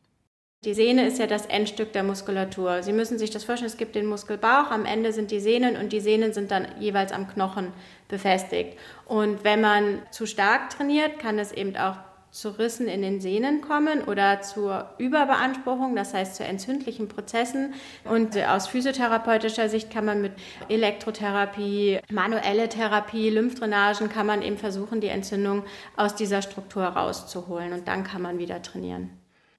Die 0.67 0.73
Sehne 0.73 1.07
ist 1.07 1.17
ja 1.17 1.27
das 1.27 1.45
Endstück 1.45 1.93
der 1.93 2.03
Muskulatur. 2.03 2.83
Sie 2.83 2.91
müssen 2.91 3.17
sich 3.17 3.29
das 3.29 3.45
vorstellen, 3.45 3.71
es 3.71 3.77
gibt 3.77 3.95
den 3.95 4.05
Muskelbauch, 4.05 4.69
am 4.69 4.83
Ende 4.83 5.13
sind 5.13 5.31
die 5.31 5.39
Sehnen 5.39 5.77
und 5.77 5.93
die 5.93 6.01
Sehnen 6.01 6.33
sind 6.33 6.51
dann 6.51 6.67
jeweils 6.77 7.13
am 7.13 7.25
Knochen 7.29 7.71
befestigt. 8.09 8.77
Und 9.05 9.45
wenn 9.45 9.61
man 9.61 10.01
zu 10.11 10.25
stark 10.25 10.69
trainiert, 10.69 11.19
kann 11.19 11.39
es 11.39 11.53
eben 11.53 11.77
auch 11.77 11.95
zu 12.31 12.49
Rissen 12.49 12.89
in 12.89 13.01
den 13.01 13.21
Sehnen 13.21 13.61
kommen 13.61 14.03
oder 14.03 14.41
zur 14.41 14.89
Überbeanspruchung, 14.97 15.95
das 15.95 16.13
heißt 16.13 16.35
zu 16.35 16.43
entzündlichen 16.43 17.07
Prozessen. 17.07 17.73
Und 18.03 18.37
aus 18.37 18.67
physiotherapeutischer 18.67 19.69
Sicht 19.69 19.89
kann 19.89 20.03
man 20.03 20.21
mit 20.21 20.33
Elektrotherapie, 20.67 22.01
manuelle 22.11 22.67
Therapie, 22.67 23.29
Lymphdrainagen 23.29 24.09
kann 24.09 24.27
man 24.27 24.41
eben 24.41 24.57
versuchen, 24.57 24.99
die 24.99 25.07
Entzündung 25.07 25.63
aus 25.95 26.13
dieser 26.13 26.41
Struktur 26.41 26.83
rauszuholen 26.83 27.71
und 27.71 27.87
dann 27.87 28.03
kann 28.03 28.21
man 28.21 28.37
wieder 28.37 28.61
trainieren. 28.61 29.11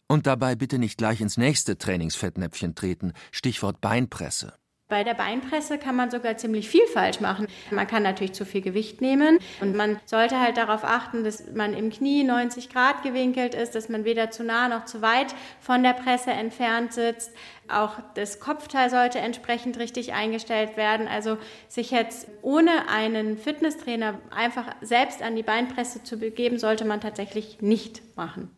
Und 0.09 0.27
dabei 0.27 0.55
bitte 0.55 0.79
nicht 0.79 0.97
gleich 0.97 1.21
ins 1.21 1.37
nächste 1.37 1.77
Trainingsfettnäpfchen 1.77 2.75
treten, 2.75 3.13
Stichwort 3.31 3.83
Beinpresse. 3.83 4.55
Bei 4.89 5.05
der 5.05 5.13
Beinpresse 5.13 5.77
kann 5.77 5.97
man 5.97 6.11
sogar 6.11 6.39
ziemlich 6.39 6.67
viel 6.67 6.87
falsch 6.87 7.21
machen. 7.21 7.47
Man 7.71 7.87
kann 7.87 8.03
natürlich 8.03 8.33
zu 8.33 8.47
viel 8.47 8.63
Gewicht 8.63 9.03
nehmen 9.03 9.39
und 9.61 9.77
man 9.77 10.01
sollte 10.07 10.41
halt 10.41 10.57
darauf 10.57 10.83
achten, 10.83 11.25
dass 11.25 11.53
man 11.53 11.75
im 11.75 11.91
Knie 11.91 12.25
90 12.25 12.71
Grad 12.71 13.03
gewinkelt 13.03 13.55
ist, 13.55 13.75
dass 13.75 13.91
man 13.91 14.07
weder 14.07 14.31
zu 14.31 14.45
nah 14.45 14.67
noch 14.67 14.87
zu 14.87 15.03
weit 15.03 15.35
von 15.61 15.83
der 15.83 15.93
Presse 15.93 16.31
entfernt 16.31 16.95
sitzt. 16.95 17.33
Auch 17.69 18.01
das 18.15 18.41
Kopfteil 18.41 18.89
sollte 18.89 19.19
entsprechend 19.19 19.79
richtig 19.79 20.15
eingestellt 20.15 20.79
werden. 20.79 21.07
Also 21.07 21.37
sich 21.69 21.91
jetzt 21.91 22.27
ohne 22.41 22.89
einen 22.89 23.37
Fitnesstrainer 23.37 24.19
einfach 24.31 24.75
selbst 24.81 25.21
an 25.21 25.37
die 25.37 25.43
Beinpresse 25.43 26.03
zu 26.03 26.17
begeben, 26.17 26.59
sollte 26.59 26.87
man 26.87 27.03
tatsächlich 27.03 27.61
nicht 27.61 28.01
machen. 28.17 28.58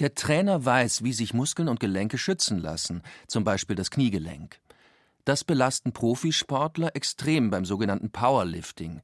Der 0.00 0.14
Trainer 0.14 0.64
weiß, 0.64 1.02
wie 1.02 1.12
sich 1.12 1.34
Muskeln 1.34 1.68
und 1.68 1.80
Gelenke 1.80 2.18
schützen 2.18 2.58
lassen, 2.58 3.02
zum 3.26 3.42
Beispiel 3.42 3.74
das 3.74 3.90
Kniegelenk. 3.90 4.60
Das 5.24 5.42
belasten 5.42 5.92
Profisportler 5.92 6.94
extrem 6.94 7.50
beim 7.50 7.64
sogenannten 7.64 8.10
Powerlifting. 8.10 9.02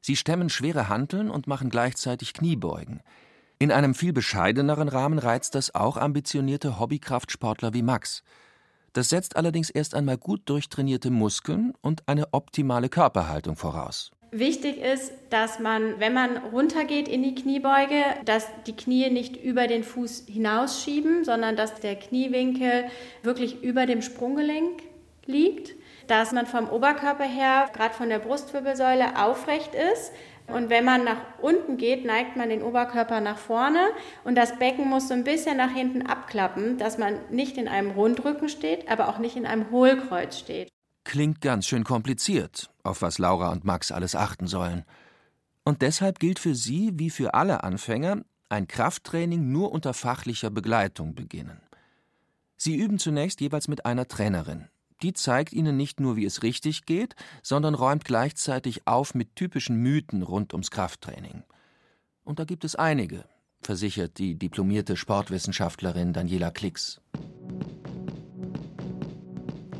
Sie 0.00 0.14
stemmen 0.14 0.48
schwere 0.48 0.88
Hanteln 0.88 1.30
und 1.30 1.48
machen 1.48 1.68
gleichzeitig 1.68 2.32
Kniebeugen. 2.32 3.02
In 3.58 3.72
einem 3.72 3.94
viel 3.94 4.12
bescheideneren 4.12 4.88
Rahmen 4.88 5.18
reizt 5.18 5.56
das 5.56 5.74
auch 5.74 5.96
ambitionierte 5.96 6.78
Hobbykraftsportler 6.78 7.74
wie 7.74 7.82
Max. 7.82 8.22
Das 8.92 9.08
setzt 9.08 9.34
allerdings 9.34 9.68
erst 9.68 9.94
einmal 9.94 10.16
gut 10.16 10.42
durchtrainierte 10.48 11.10
Muskeln 11.10 11.74
und 11.82 12.06
eine 12.06 12.32
optimale 12.32 12.88
Körperhaltung 12.88 13.56
voraus. 13.56 14.12
Wichtig 14.32 14.78
ist, 14.78 15.12
dass 15.30 15.60
man, 15.60 16.00
wenn 16.00 16.12
man 16.12 16.36
runtergeht 16.36 17.08
in 17.08 17.22
die 17.22 17.34
Kniebeuge, 17.34 18.02
dass 18.24 18.48
die 18.66 18.74
Knie 18.74 19.08
nicht 19.08 19.36
über 19.42 19.66
den 19.66 19.84
Fuß 19.84 20.24
hinausschieben, 20.28 21.24
sondern 21.24 21.56
dass 21.56 21.80
der 21.80 21.96
Kniewinkel 21.96 22.86
wirklich 23.22 23.62
über 23.62 23.86
dem 23.86 24.02
Sprunggelenk 24.02 24.82
liegt, 25.26 25.74
dass 26.08 26.32
man 26.32 26.46
vom 26.46 26.68
Oberkörper 26.68 27.24
her, 27.24 27.68
gerade 27.72 27.94
von 27.94 28.08
der 28.08 28.18
Brustwirbelsäule, 28.18 29.22
aufrecht 29.22 29.74
ist. 29.74 30.12
Und 30.48 30.70
wenn 30.70 30.84
man 30.84 31.04
nach 31.04 31.20
unten 31.40 31.76
geht, 31.76 32.04
neigt 32.04 32.36
man 32.36 32.48
den 32.48 32.62
Oberkörper 32.62 33.20
nach 33.20 33.38
vorne 33.38 33.80
und 34.22 34.36
das 34.36 34.58
Becken 34.58 34.88
muss 34.88 35.08
so 35.08 35.14
ein 35.14 35.24
bisschen 35.24 35.56
nach 35.56 35.72
hinten 35.72 36.02
abklappen, 36.02 36.78
dass 36.78 36.98
man 36.98 37.18
nicht 37.30 37.58
in 37.58 37.66
einem 37.66 37.90
Rundrücken 37.90 38.48
steht, 38.48 38.88
aber 38.88 39.08
auch 39.08 39.18
nicht 39.18 39.36
in 39.36 39.46
einem 39.46 39.70
Hohlkreuz 39.72 40.38
steht. 40.38 40.68
Klingt 41.04 41.40
ganz 41.40 41.66
schön 41.66 41.84
kompliziert, 41.84 42.68
auf 42.86 43.02
was 43.02 43.18
Laura 43.18 43.50
und 43.50 43.64
Max 43.64 43.92
alles 43.92 44.14
achten 44.14 44.46
sollen. 44.46 44.84
Und 45.64 45.82
deshalb 45.82 46.18
gilt 46.18 46.38
für 46.38 46.54
sie, 46.54 46.92
wie 46.94 47.10
für 47.10 47.34
alle 47.34 47.64
Anfänger, 47.64 48.22
ein 48.48 48.68
Krafttraining 48.68 49.50
nur 49.50 49.72
unter 49.72 49.94
fachlicher 49.94 50.50
Begleitung 50.50 51.14
beginnen. 51.14 51.60
Sie 52.56 52.76
üben 52.76 52.98
zunächst 52.98 53.40
jeweils 53.40 53.68
mit 53.68 53.84
einer 53.84 54.06
Trainerin, 54.06 54.68
die 55.02 55.12
zeigt 55.12 55.52
ihnen 55.52 55.76
nicht 55.76 56.00
nur, 56.00 56.16
wie 56.16 56.24
es 56.24 56.42
richtig 56.42 56.86
geht, 56.86 57.14
sondern 57.42 57.74
räumt 57.74 58.04
gleichzeitig 58.04 58.86
auf 58.86 59.14
mit 59.14 59.36
typischen 59.36 59.76
Mythen 59.76 60.22
rund 60.22 60.54
ums 60.54 60.70
Krafttraining. 60.70 61.42
Und 62.24 62.38
da 62.38 62.44
gibt 62.44 62.64
es 62.64 62.76
einige, 62.76 63.24
versichert 63.60 64.18
die 64.18 64.36
diplomierte 64.36 64.96
Sportwissenschaftlerin 64.96 66.12
Daniela 66.12 66.50
Klicks. 66.50 67.00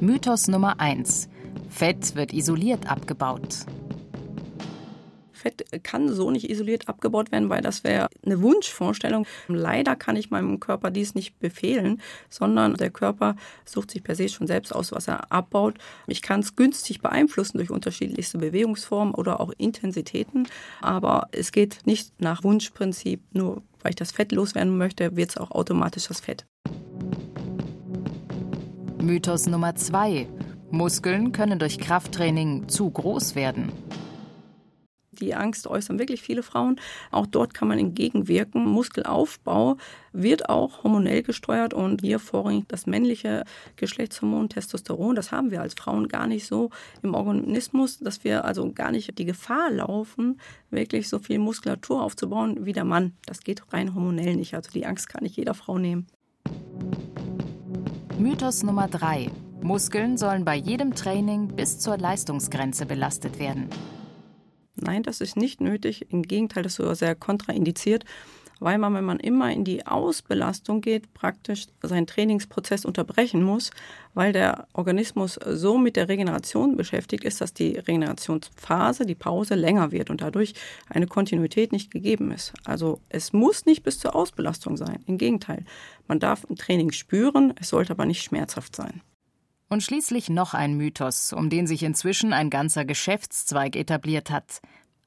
Mythos 0.01 0.49
Nummer 0.49 0.79
1. 0.79 1.29
Fett 1.77 2.17
wird 2.17 2.33
isoliert 2.33 2.91
abgebaut. 2.91 3.67
Fett 5.31 5.63
kann 5.83 6.09
so 6.09 6.31
nicht 6.31 6.49
isoliert 6.49 6.89
abgebaut 6.89 7.31
werden, 7.31 7.51
weil 7.51 7.61
das 7.61 7.85
wäre 7.85 8.09
eine 8.25 8.41
Wunschvorstellung. 8.41 9.27
Leider 9.47 9.95
kann 9.95 10.17
ich 10.17 10.31
meinem 10.31 10.59
Körper 10.59 10.91
dies 10.91 11.15
nicht 11.15 11.39
befehlen, 11.39 12.01
sondern 12.31 12.77
der 12.77 12.89
Körper 12.89 13.37
sucht 13.67 13.91
sich 13.91 14.03
per 14.03 14.15
se 14.15 14.31
schon 14.31 14.47
selbst 14.47 14.75
aus, 14.75 14.91
was 14.91 15.07
er 15.07 15.31
abbaut. 15.31 15.77
Ich 16.07 16.23
kann 16.23 16.41
es 16.41 16.57
günstig 16.57 17.03
beeinflussen 17.03 17.59
durch 17.59 17.71
unterschiedlichste 17.71 18.39
Bewegungsformen 18.39 19.15
oder 19.15 19.39
auch 19.39 19.53
Intensitäten, 19.59 20.49
aber 20.81 21.29
es 21.33 21.53
geht 21.53 21.81
nicht 21.85 22.23
nach 22.23 22.43
Wunschprinzip, 22.43 23.21
nur 23.35 23.63
weil 23.83 23.91
ich 23.91 23.97
das 23.97 24.13
Fett 24.13 24.33
loswerden 24.33 24.79
möchte, 24.79 25.15
wird 25.15 25.29
es 25.29 25.37
auch 25.37 25.51
automatisch 25.51 26.09
das 26.09 26.21
Fett. 26.21 26.47
Mythos 28.99 29.47
Nummer 29.47 29.75
2. 29.75 30.27
Muskeln 30.77 31.33
können 31.33 31.59
durch 31.59 31.79
Krafttraining 31.79 32.69
zu 32.69 32.91
groß 32.91 33.35
werden. 33.35 33.73
Die 35.21 35.35
Angst 35.35 35.67
äußern 35.67 35.99
wirklich 35.99 36.21
viele 36.21 36.43
Frauen. 36.43 36.79
Auch 37.11 37.27
dort 37.27 37.55
kann 37.55 37.69
man 37.69 37.79
entgegenwirken. 37.79 38.67
Muskelaufbau 38.67 39.79
wird 40.13 40.51
auch 40.51 40.85
hormonell 40.85 41.23
gesteuert 41.23 41.73
und 41.73 42.03
hier 42.03 42.19
vorrangig 42.19 42.65
das 42.69 42.87
männliche 42.87 43.45
Geschlechtshormon 43.77 44.51
Testosteron. 44.51 45.17
Das 45.17 45.33
haben 45.33 45.51
wir 45.51 45.63
als 45.63 45.75
Frauen 45.75 46.09
gar 46.09 46.27
nicht 46.27 46.47
so 46.47 46.71
im 47.03 47.15
Organismus, 47.15 47.99
dass 47.99 48.25
wir 48.25 48.45
also 48.45 48.71
gar 48.73 48.91
nicht 48.91 49.19
die 49.19 49.25
Gefahr 49.25 49.71
laufen, 49.71 50.39
wirklich 50.71 51.09
so 51.09 51.19
viel 51.19 51.39
Muskulatur 51.39 52.03
aufzubauen 52.03 52.67
wie 52.67 52.73
der 52.73 52.85
Mann. 52.85 53.15
Das 53.25 53.41
geht 53.41 53.63
rein 53.73 53.95
hormonell 53.95 54.37
nicht. 54.37 54.55
Also 54.55 54.71
die 54.71 54.85
Angst 54.85 55.09
kann 55.09 55.23
nicht 55.23 55.37
jeder 55.37 55.55
Frau 55.55 55.79
nehmen. 55.79 56.07
Mythos 58.19 58.63
Nummer 58.63 58.89
3. 58.89 59.31
Muskeln 59.67 60.17
sollen 60.17 60.45
bei 60.45 60.55
jedem 60.55 60.95
Training 60.95 61.49
bis 61.49 61.81
zur 61.81 61.99
Leistungsgrenze 61.99 62.87
belastet 62.87 63.41
werden. 63.41 63.69
Nein, 64.77 65.03
das 65.03 65.21
ist 65.21 65.37
nicht 65.37 65.61
nötig. 65.61 66.13
Im 66.13 66.23
Gegenteil, 66.23 66.63
das 66.63 66.73
ist 66.73 66.77
sogar 66.77 66.95
sehr 66.95 67.17
kontraindiziert, 67.17 68.05
weil 68.61 68.79
man, 68.79 68.95
wenn 68.95 69.05
man 69.05 69.19
immer 69.19 69.53
in 69.53 69.65
die 69.65 69.85
Ausbelastung 69.85 70.83
geht, 70.83 71.13
praktisch 71.15 71.67
seinen 71.83 72.07
Trainingsprozess 72.07 72.85
unterbrechen 72.85 73.43
muss, 73.43 73.73
weil 74.15 74.33
der 74.33 74.69
Organismus 74.73 75.35
so 75.35 75.79
mit 75.79 75.97
der 75.97 76.09
Regeneration 76.09 76.77
beschäftigt 76.77 77.25
ist, 77.25 77.41
dass 77.41 77.53
die 77.53 77.73
Regenerationsphase, 77.77 79.05
die 79.05 79.17
Pause 79.17 79.57
länger 79.57 79.91
wird 79.91 80.11
und 80.11 80.21
dadurch 80.21 80.55
eine 80.89 81.09
Kontinuität 81.09 81.73
nicht 81.73 81.91
gegeben 81.91 82.31
ist. 82.31 82.53
Also 82.65 83.01
es 83.09 83.33
muss 83.33 83.67
nicht 83.67 83.83
bis 83.83 83.99
zur 83.99 84.15
Ausbelastung 84.15 84.77
sein. 84.77 85.03
Im 85.07 85.19
Gegenteil, 85.19 85.65
man 86.07 86.21
darf 86.21 86.49
ein 86.49 86.55
Training 86.55 86.93
spüren, 86.93 87.53
es 87.61 87.71
sollte 87.71 87.93
aber 87.93 88.07
nicht 88.07 88.23
schmerzhaft 88.23 88.77
sein. 88.77 89.03
Und 89.69 89.83
schließlich 89.83 90.29
noch 90.31 90.55
ein 90.55 90.77
Mythos, 90.77 91.33
um 91.33 91.51
den 91.51 91.67
sich 91.67 91.83
inzwischen 91.83 92.33
ein 92.33 92.51
ganzer 92.51 92.85
Geschäftszweig 92.85 93.75
etabliert 93.75 94.31
hat. 94.31 94.61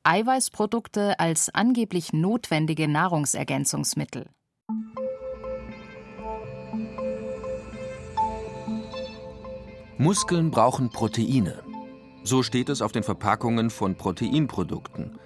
Eiweißprodukte 0.04 1.20
als 1.20 1.54
angeblich 1.54 2.14
notwendige 2.14 2.88
Nahrungsergänzungsmittel. 2.88 4.30
Muskeln 9.98 10.50
brauchen 10.50 10.90
Proteine. 10.90 11.62
So 12.24 12.42
steht 12.44 12.70
es 12.70 12.82
auf 12.82 12.92
den 12.92 13.04
Verpackungen 13.04 13.70
von 13.70 13.96
Proteinprodukten. 13.96 15.20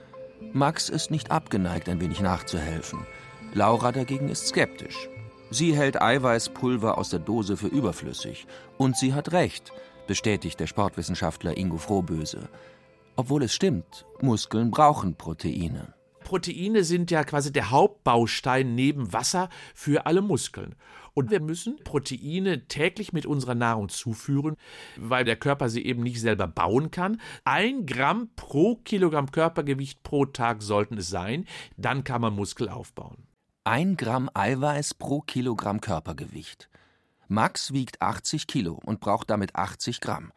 Max 0.52 0.90
ist 0.90 1.12
nicht 1.12 1.32
abgeneigt, 1.32 1.90
ein 1.90 2.02
wenig 2.02 2.22
nachzuhelfen. 2.22 3.06
Laura 3.54 3.92
dagegen 3.92 4.30
ist 4.30 4.48
skeptisch. 4.48 5.10
Sie 5.54 5.76
hält 5.76 6.02
Eiweißpulver 6.02 6.98
aus 6.98 7.12
der 7.12 7.20
Dose 7.20 7.58
für 7.58 7.68
überflüssig. 7.68 8.48
Und 8.80 8.98
sie 8.98 9.14
hat 9.14 9.34
recht, 9.34 9.72
bestätigt 10.08 10.60
der 10.60 10.66
Sportwissenschaftler 10.66 11.56
Ingo 11.56 11.78
Frohböse. 11.78 12.50
Obwohl 13.18 13.44
es 13.44 13.54
stimmt, 13.54 14.08
Muskeln 14.20 14.72
brauchen 14.72 15.14
Proteine. 15.14 15.94
Proteine 16.24 16.84
sind 16.84 17.12
ja 17.12 17.24
quasi 17.24 17.54
der 17.54 17.70
Hauptbaustein 17.70 18.74
neben 18.74 19.14
Wasser 19.14 19.50
für 19.76 20.08
alle 20.08 20.24
Muskeln. 20.24 20.74
Und 21.14 21.30
wir 21.30 21.40
müssen 21.40 21.78
Proteine 21.84 22.68
täglich 22.68 23.14
mit 23.14 23.28
unserer 23.28 23.54
Nahrung 23.54 23.90
zuführen, 23.90 24.56
weil 24.98 25.24
der 25.24 25.36
Körper 25.36 25.70
sie 25.70 25.86
eben 25.86 26.02
nicht 26.02 26.20
selber 26.20 26.48
bauen 26.48 26.90
kann. 26.90 27.22
Ein 27.44 27.86
Gramm 27.86 28.30
pro 28.36 28.78
Kilogramm 28.78 29.30
Körpergewicht 29.30 30.02
pro 30.02 30.26
Tag 30.26 30.64
sollten 30.64 30.98
es 30.98 31.10
sein. 31.10 31.46
Dann 31.78 32.04
kann 32.04 32.22
man 32.22 32.34
Muskel 32.34 32.70
aufbauen. 32.70 33.28
Ein 33.66 33.96
Gramm 33.96 34.30
Eiweiß 34.34 34.96
pro 34.96 35.22
Kilogramm 35.22 35.80
Körpergewicht. 35.80 36.70
Max 37.30 37.72
wiegt 37.72 38.02
80 38.02 38.46
Kilo 38.46 38.78
und 38.84 39.00
braucht 39.00 39.30
damit 39.30 39.56
80 39.56 40.02
Gramm. 40.02 40.34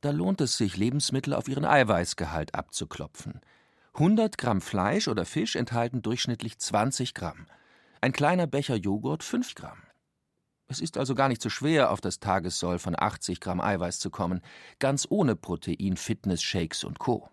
Da 0.00 0.10
lohnt 0.10 0.40
es 0.40 0.56
sich, 0.56 0.76
Lebensmittel 0.76 1.32
auf 1.32 1.46
ihren 1.46 1.64
Eiweißgehalt 1.64 2.56
abzuklopfen. 2.56 3.40
100 3.94 4.36
Gramm 4.36 4.60
Fleisch 4.60 5.06
oder 5.06 5.26
Fisch 5.26 5.54
enthalten 5.54 6.02
durchschnittlich 6.02 6.58
20 6.58 7.14
Gramm. 7.14 7.46
Ein 8.00 8.10
kleiner 8.10 8.48
Becher 8.48 8.74
Joghurt 8.74 9.22
5 9.22 9.54
Gramm. 9.54 9.82
Es 10.66 10.80
ist 10.80 10.98
also 10.98 11.14
gar 11.14 11.28
nicht 11.28 11.42
so 11.42 11.50
schwer, 11.50 11.92
auf 11.92 12.00
das 12.00 12.18
Tagessoll 12.18 12.80
von 12.80 12.96
80 12.98 13.38
Gramm 13.38 13.60
Eiweiß 13.60 14.00
zu 14.00 14.10
kommen, 14.10 14.40
ganz 14.80 15.06
ohne 15.08 15.36
Protein, 15.36 15.96
Fitness, 15.96 16.42
Shakes 16.42 16.82
und 16.82 16.98
Co. 16.98 17.30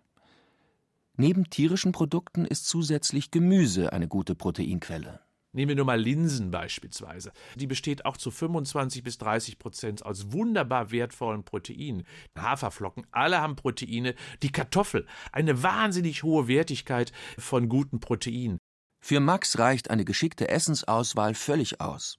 Neben 1.20 1.50
tierischen 1.50 1.90
Produkten 1.90 2.44
ist 2.44 2.68
zusätzlich 2.68 3.32
Gemüse 3.32 3.92
eine 3.92 4.06
gute 4.06 4.36
Proteinquelle. 4.36 5.18
Nehmen 5.52 5.70
wir 5.70 5.76
nur 5.76 5.84
mal 5.84 6.00
Linsen 6.00 6.52
beispielsweise. 6.52 7.32
Die 7.56 7.66
besteht 7.66 8.04
auch 8.04 8.16
zu 8.16 8.30
25 8.30 9.02
bis 9.02 9.18
30 9.18 9.58
Prozent 9.58 10.06
aus 10.06 10.30
wunderbar 10.30 10.92
wertvollen 10.92 11.42
Proteinen. 11.42 12.04
Haferflocken, 12.38 13.04
alle 13.10 13.40
haben 13.40 13.56
Proteine. 13.56 14.14
Die 14.44 14.52
Kartoffel, 14.52 15.06
eine 15.32 15.60
wahnsinnig 15.64 16.22
hohe 16.22 16.46
Wertigkeit 16.46 17.10
von 17.36 17.68
guten 17.68 17.98
Proteinen. 17.98 18.58
Für 19.00 19.18
Max 19.18 19.58
reicht 19.58 19.90
eine 19.90 20.04
geschickte 20.04 20.48
Essensauswahl 20.48 21.34
völlig 21.34 21.80
aus. 21.80 22.18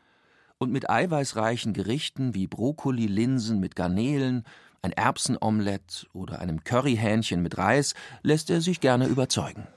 Und 0.58 0.74
mit 0.74 0.90
eiweißreichen 0.90 1.72
Gerichten 1.72 2.36
wie 2.36 2.48
Brokkoli-Linsen 2.48 3.62
mit 3.62 3.78
Garnelen, 3.78 4.44
ein 4.82 4.92
Erbsenomelett 4.92 6.08
oder 6.14 6.40
einem 6.40 6.64
Curryhähnchen 6.64 7.42
mit 7.42 7.58
Reis 7.58 7.94
lässt 8.24 8.50
er 8.50 8.62
sich 8.62 8.80
gerne 8.80 9.08
überzeugen. 9.08 9.68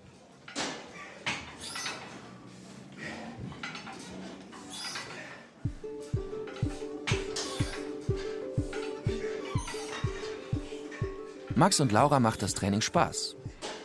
Max 11.55 11.81
und 11.81 11.93
Laura 11.93 12.19
macht 12.19 12.43
das 12.43 12.55
Training 12.55 12.81
Spaß. 12.81 13.37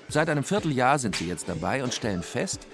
Seit 0.09 0.29
einem 0.29 0.43
Vierteljahr 0.43 1.00
sind 1.00 1.15
sie 1.15 1.27
jetzt 1.27 1.50
dabei 1.50 1.83
und 1.83 1.93
stellen 1.93 2.24
fest, 2.24 2.65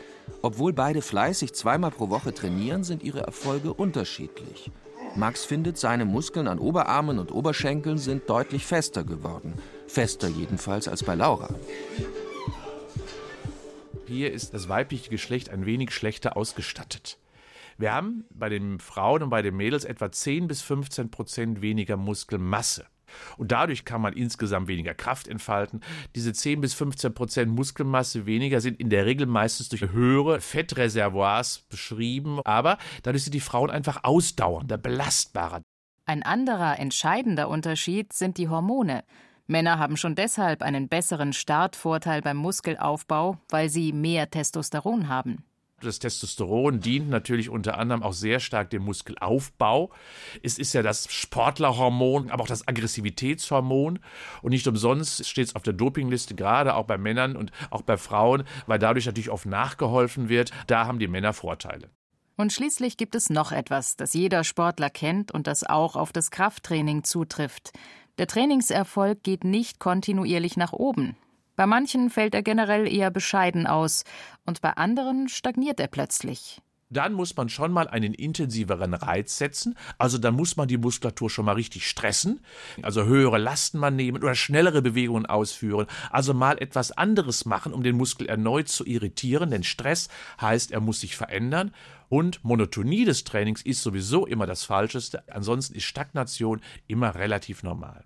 obwohl 0.41 0.71
beide 0.71 1.01
fleißig 1.01 1.53
zweimal 1.53 1.91
pro 1.91 2.09
Woche 2.09 2.33
trainieren, 2.33 2.83
sind 2.83 3.03
ihre 3.03 3.21
Erfolge 3.21 3.73
unterschiedlich. 3.73 4.71
Max 5.15 5.45
findet, 5.45 5.77
seine 5.77 6.05
Muskeln 6.05 6.47
an 6.47 6.57
Oberarmen 6.57 7.19
und 7.19 7.31
Oberschenkeln 7.31 7.97
sind 7.97 8.29
deutlich 8.29 8.65
fester 8.65 9.03
geworden. 9.03 9.53
Fester 9.87 10.27
jedenfalls 10.27 10.87
als 10.87 11.03
bei 11.03 11.13
Laura. 11.13 11.53
Hier 14.07 14.31
ist 14.31 14.53
das 14.53 14.69
weibliche 14.69 15.09
Geschlecht 15.09 15.49
ein 15.49 15.65
wenig 15.65 15.91
schlechter 15.91 16.35
ausgestattet. 16.35 17.19
Wir 17.77 17.93
haben 17.93 18.25
bei 18.31 18.49
den 18.49 18.79
Frauen 18.79 19.23
und 19.23 19.29
bei 19.29 19.41
den 19.41 19.55
Mädels 19.55 19.85
etwa 19.85 20.11
10 20.11 20.47
bis 20.47 20.61
15 20.61 21.11
Prozent 21.11 21.61
weniger 21.61 21.97
Muskelmasse. 21.97 22.85
Und 23.37 23.51
dadurch 23.51 23.85
kann 23.85 24.01
man 24.01 24.13
insgesamt 24.13 24.67
weniger 24.67 24.93
Kraft 24.93 25.27
entfalten. 25.27 25.81
Diese 26.15 26.33
10 26.33 26.61
bis 26.61 26.73
15 26.73 27.13
Prozent 27.13 27.51
Muskelmasse 27.51 28.25
weniger 28.25 28.61
sind 28.61 28.79
in 28.79 28.89
der 28.89 29.05
Regel 29.05 29.27
meistens 29.27 29.69
durch 29.69 29.81
höhere 29.91 30.41
Fettreservoirs 30.41 31.65
beschrieben. 31.69 32.39
Aber 32.45 32.77
dadurch 33.03 33.23
sind 33.23 33.33
die 33.33 33.39
Frauen 33.39 33.69
einfach 33.69 34.03
ausdauernder, 34.03 34.77
belastbarer. 34.77 35.61
Ein 36.05 36.23
anderer 36.23 36.79
entscheidender 36.79 37.47
Unterschied 37.47 38.11
sind 38.13 38.37
die 38.37 38.49
Hormone. 38.49 39.03
Männer 39.47 39.77
haben 39.77 39.97
schon 39.97 40.15
deshalb 40.15 40.61
einen 40.61 40.87
besseren 40.87 41.33
Startvorteil 41.33 42.21
beim 42.21 42.37
Muskelaufbau, 42.37 43.37
weil 43.49 43.69
sie 43.69 43.91
mehr 43.93 44.29
Testosteron 44.29 45.09
haben. 45.09 45.43
Das 45.83 45.99
Testosteron 45.99 46.79
dient 46.79 47.09
natürlich 47.09 47.49
unter 47.49 47.77
anderem 47.77 48.03
auch 48.03 48.13
sehr 48.13 48.39
stark 48.39 48.69
dem 48.69 48.83
Muskelaufbau. 48.83 49.91
Es 50.41 50.57
ist 50.57 50.73
ja 50.73 50.81
das 50.81 51.11
Sportlerhormon, 51.11 52.31
aber 52.31 52.43
auch 52.43 52.47
das 52.47 52.67
Aggressivitätshormon. 52.67 53.99
Und 54.41 54.51
nicht 54.51 54.67
umsonst 54.67 55.27
steht 55.27 55.47
es 55.47 55.55
auf 55.55 55.63
der 55.63 55.73
Dopingliste, 55.73 56.35
gerade 56.35 56.75
auch 56.75 56.85
bei 56.85 56.97
Männern 56.97 57.35
und 57.35 57.51
auch 57.69 57.81
bei 57.81 57.97
Frauen, 57.97 58.43
weil 58.65 58.79
dadurch 58.79 59.05
natürlich 59.05 59.29
oft 59.29 59.45
nachgeholfen 59.45 60.29
wird. 60.29 60.51
Da 60.67 60.85
haben 60.85 60.99
die 60.99 61.07
Männer 61.07 61.33
Vorteile. 61.33 61.89
Und 62.35 62.51
schließlich 62.51 62.97
gibt 62.97 63.15
es 63.15 63.29
noch 63.29 63.51
etwas, 63.51 63.95
das 63.95 64.13
jeder 64.13 64.43
Sportler 64.43 64.89
kennt 64.89 65.31
und 65.31 65.45
das 65.45 65.63
auch 65.63 65.95
auf 65.95 66.11
das 66.11 66.31
Krafttraining 66.31 67.03
zutrifft. 67.03 67.73
Der 68.17 68.27
Trainingserfolg 68.27 69.23
geht 69.23 69.43
nicht 69.43 69.79
kontinuierlich 69.79 70.57
nach 70.57 70.73
oben. 70.73 71.15
Bei 71.55 71.65
manchen 71.65 72.09
fällt 72.09 72.33
er 72.33 72.41
generell 72.41 72.91
eher 72.91 73.11
bescheiden 73.11 73.67
aus 73.67 74.03
und 74.45 74.61
bei 74.61 74.71
anderen 74.71 75.29
stagniert 75.29 75.79
er 75.79 75.87
plötzlich. 75.87 76.61
Dann 76.93 77.13
muss 77.13 77.35
man 77.35 77.49
schon 77.49 77.71
mal 77.71 77.87
einen 77.87 78.13
intensiveren 78.13 78.93
Reiz 78.93 79.37
setzen. 79.37 79.75
Also 79.97 80.19
dann 80.19 80.35
muss 80.35 80.57
man 80.57 80.67
die 80.67 80.77
Muskulatur 80.77 81.29
schon 81.29 81.45
mal 81.45 81.55
richtig 81.55 81.87
stressen. 81.87 82.41
Also 82.83 83.05
höhere 83.05 83.39
Lasten 83.39 83.79
mal 83.79 83.89
nehmen 83.89 84.21
oder 84.21 84.35
schnellere 84.35 84.83
Bewegungen 84.83 85.25
ausführen. 85.25 85.87
Also 86.11 86.35
mal 86.35 86.59
etwas 86.59 86.91
anderes 86.91 87.45
machen, 87.45 87.73
um 87.73 87.81
den 87.81 87.97
Muskel 87.97 88.27
erneut 88.27 88.69
zu 88.69 88.85
irritieren. 88.85 89.49
Denn 89.49 89.63
Stress 89.63 90.07
heißt, 90.39 90.71
er 90.71 90.81
muss 90.81 90.99
sich 90.99 91.17
verändern. 91.17 91.73
Und 92.09 92.43
Monotonie 92.43 93.05
des 93.05 93.23
Trainings 93.23 93.63
ist 93.63 93.81
sowieso 93.81 94.27
immer 94.27 94.45
das 94.45 94.63
Falscheste. 94.63 95.23
Ansonsten 95.33 95.73
ist 95.73 95.85
Stagnation 95.85 96.61
immer 96.85 97.15
relativ 97.15 97.63
normal. 97.63 98.05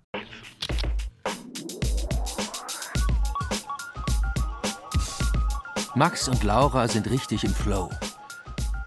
Max 5.98 6.28
und 6.28 6.44
Laura 6.44 6.86
sind 6.86 7.10
richtig 7.10 7.42
im 7.42 7.52
Flow. 7.52 7.90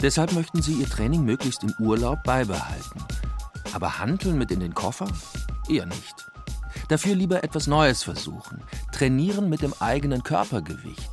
Deshalb 0.02 0.32
möchten 0.32 0.62
sie 0.62 0.76
ihr 0.76 0.88
Training 0.88 1.26
möglichst 1.26 1.62
im 1.62 1.74
Urlaub 1.78 2.24
beibehalten. 2.24 3.04
Aber 3.74 4.00
handeln 4.00 4.38
mit 4.38 4.50
in 4.50 4.62
den 4.62 4.74
Koffer? 4.74 5.10
Eher 5.68 5.88
nicht. 5.88 6.32
Dafür 6.88 7.16
lieber 7.16 7.44
etwas 7.44 7.68
Neues 7.68 8.02
versuchen. 8.02 8.64
Trainieren 8.94 9.50
mit 9.50 9.62
dem 9.62 9.74
eigenen 9.82 10.24
Körpergewicht. 10.24 11.12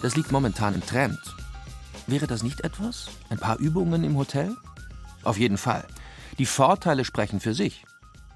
Das 0.00 0.14
liegt 0.14 0.30
momentan 0.30 0.74
im 0.74 0.86
Trend. 0.86 1.18
Wäre 2.06 2.28
das 2.28 2.44
nicht 2.44 2.60
etwas? 2.60 3.08
Ein 3.28 3.38
paar 3.38 3.58
Übungen 3.58 4.04
im 4.04 4.16
Hotel? 4.16 4.54
Auf 5.24 5.38
jeden 5.38 5.58
Fall. 5.58 5.84
Die 6.38 6.46
Vorteile 6.46 7.04
sprechen 7.04 7.40
für 7.40 7.52
sich. 7.52 7.84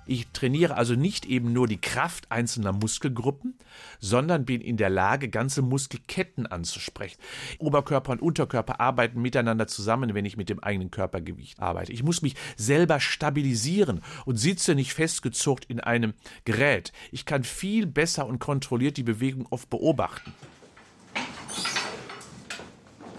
Ich 0.06 0.26
trainiere 0.32 0.76
also 0.76 0.94
nicht 0.94 1.26
eben 1.26 1.52
nur 1.52 1.68
die 1.68 1.80
Kraft 1.80 2.32
einzelner 2.32 2.72
Muskelgruppen, 2.72 3.54
sondern 4.00 4.44
bin 4.44 4.60
in 4.60 4.76
der 4.76 4.90
Lage, 4.90 5.28
ganze 5.28 5.62
Muskelketten 5.62 6.46
anzusprechen. 6.46 7.18
Oberkörper 7.58 8.12
und 8.12 8.22
Unterkörper 8.22 8.80
arbeiten 8.80 9.22
miteinander 9.22 9.66
zusammen, 9.66 10.14
wenn 10.14 10.24
ich 10.24 10.36
mit 10.36 10.48
dem 10.48 10.62
eigenen 10.62 10.90
Körpergewicht 10.90 11.60
arbeite. 11.60 11.92
Ich 11.92 12.02
muss 12.02 12.22
mich 12.22 12.34
selber 12.56 12.98
stabilisieren 12.98 14.00
und 14.24 14.36
sitze 14.36 14.74
nicht 14.74 14.94
festgezuckt 14.94 15.66
in 15.66 15.80
einem 15.80 16.14
Gerät. 16.44 16.92
Ich 17.12 17.24
kann 17.24 17.44
viel 17.44 17.86
besser 17.86 18.26
und 18.26 18.40
kontrolliert 18.40 18.96
die 18.96 19.02
Bewegung 19.02 19.46
oft 19.50 19.70
beobachten. 19.70 20.32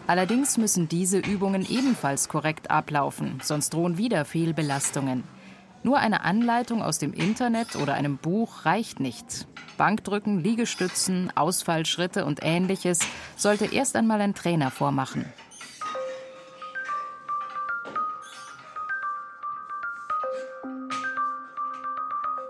Allerdings 0.08 0.58
müssen 0.58 0.90
diese 0.90 1.20
Übungen 1.20 1.66
ebenfalls 1.70 2.28
korrekt 2.28 2.70
ablaufen, 2.70 3.40
sonst 3.42 3.74
drohen 3.74 3.98
wieder 3.98 4.26
Fehlbelastungen. 4.26 5.24
Nur 5.84 5.98
eine 5.98 6.24
Anleitung 6.24 6.84
aus 6.84 7.00
dem 7.00 7.12
Internet 7.12 7.76
oder 7.76 7.96
einem 7.96 8.18
Buch 8.18 8.66
reicht 8.66 9.00
nicht. 9.00 9.48
Bankdrücken, 9.78 10.40
Liegestützen, 10.40 11.32
Ausfallschritte 11.36 12.26
und 12.26 12.40
ähnliches 12.44 13.00
sollte 13.36 13.66
erst 13.66 13.96
einmal 13.96 14.22
ein 14.22 14.36
Trainer 14.36 14.70
vormachen. 14.70 15.26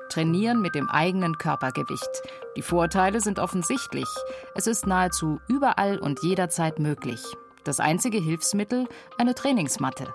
Trainieren 0.09 0.61
mit 0.61 0.75
dem 0.75 0.89
eigenen 0.89 1.37
Körpergewicht. 1.37 2.09
Die 2.57 2.61
Vorteile 2.61 3.21
sind 3.21 3.39
offensichtlich. 3.39 4.07
Es 4.55 4.67
ist 4.67 4.85
nahezu 4.85 5.39
überall 5.47 5.99
und 5.99 6.21
jederzeit 6.21 6.79
möglich. 6.79 7.23
Das 7.63 7.79
einzige 7.79 8.17
Hilfsmittel 8.17 8.89
eine 9.17 9.35
Trainingsmatte. 9.35 10.13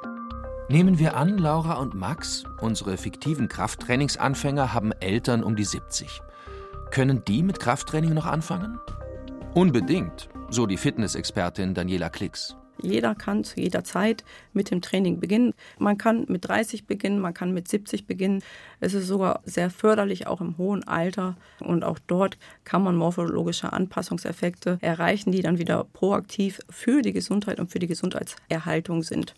Nehmen 0.69 0.99
wir 0.99 1.17
an, 1.17 1.39
Laura 1.39 1.75
und 1.75 1.95
Max, 1.95 2.43
unsere 2.61 2.97
fiktiven 2.97 3.47
Krafttrainingsanfänger, 3.47 4.75
haben 4.75 4.91
Eltern 4.99 5.45
um 5.45 5.55
die 5.55 5.65
70. 5.65 6.21
Können 6.91 7.23
die 7.25 7.45
mit 7.45 7.61
Krafttraining 7.61 8.15
noch 8.15 8.27
anfangen? 8.27 8.81
Unbedingt, 9.55 10.29
so 10.51 10.67
die 10.67 10.77
Fitnessexpertin 10.77 11.73
Daniela 11.73 12.11
Klicks. 12.11 12.57
Jeder 12.83 13.15
kann 13.15 13.45
zu 13.45 13.61
jeder 13.61 13.85
Zeit 13.85 14.25
mit 14.53 14.73
dem 14.73 14.83
Training 14.83 15.21
beginnen. 15.21 15.55
Man 15.79 15.99
kann 15.99 16.27
mit 16.29 16.49
30 16.49 16.89
beginnen, 16.89 17.21
man 17.21 17.33
kann 17.33 17.55
mit 17.55 17.69
70 17.69 18.09
beginnen. 18.09 18.43
Es 18.81 18.93
ist 18.93 19.07
sogar 19.07 19.43
sehr 19.45 19.71
förderlich, 19.71 20.27
auch 20.27 20.41
im 20.41 20.59
hohen 20.59 20.83
Alter. 20.83 21.37
Und 21.61 21.85
auch 21.85 22.01
dort 22.09 22.39
kann 22.65 22.83
man 22.83 22.97
morphologische 22.97 23.73
Anpassungseffekte 23.73 24.79
erreichen, 24.81 25.31
die 25.31 25.43
dann 25.43 25.59
wieder 25.59 25.85
proaktiv 25.85 26.59
für 26.69 27.03
die 27.03 27.13
Gesundheit 27.13 27.61
und 27.61 27.71
für 27.71 27.79
die 27.79 27.87
Gesundheitserhaltung 27.87 29.05
sind 29.05 29.37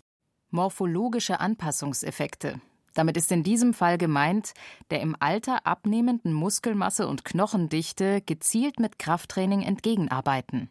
morphologische 0.51 1.39
Anpassungseffekte. 1.39 2.59
Damit 2.93 3.17
ist 3.17 3.31
in 3.31 3.43
diesem 3.43 3.73
Fall 3.73 3.97
gemeint, 3.97 4.53
der 4.91 5.01
im 5.01 5.15
Alter 5.19 5.65
abnehmenden 5.65 6.33
Muskelmasse 6.33 7.07
und 7.07 7.23
Knochendichte 7.23 8.21
gezielt 8.21 8.79
mit 8.79 8.99
Krafttraining 8.99 9.61
entgegenarbeiten. 9.61 10.69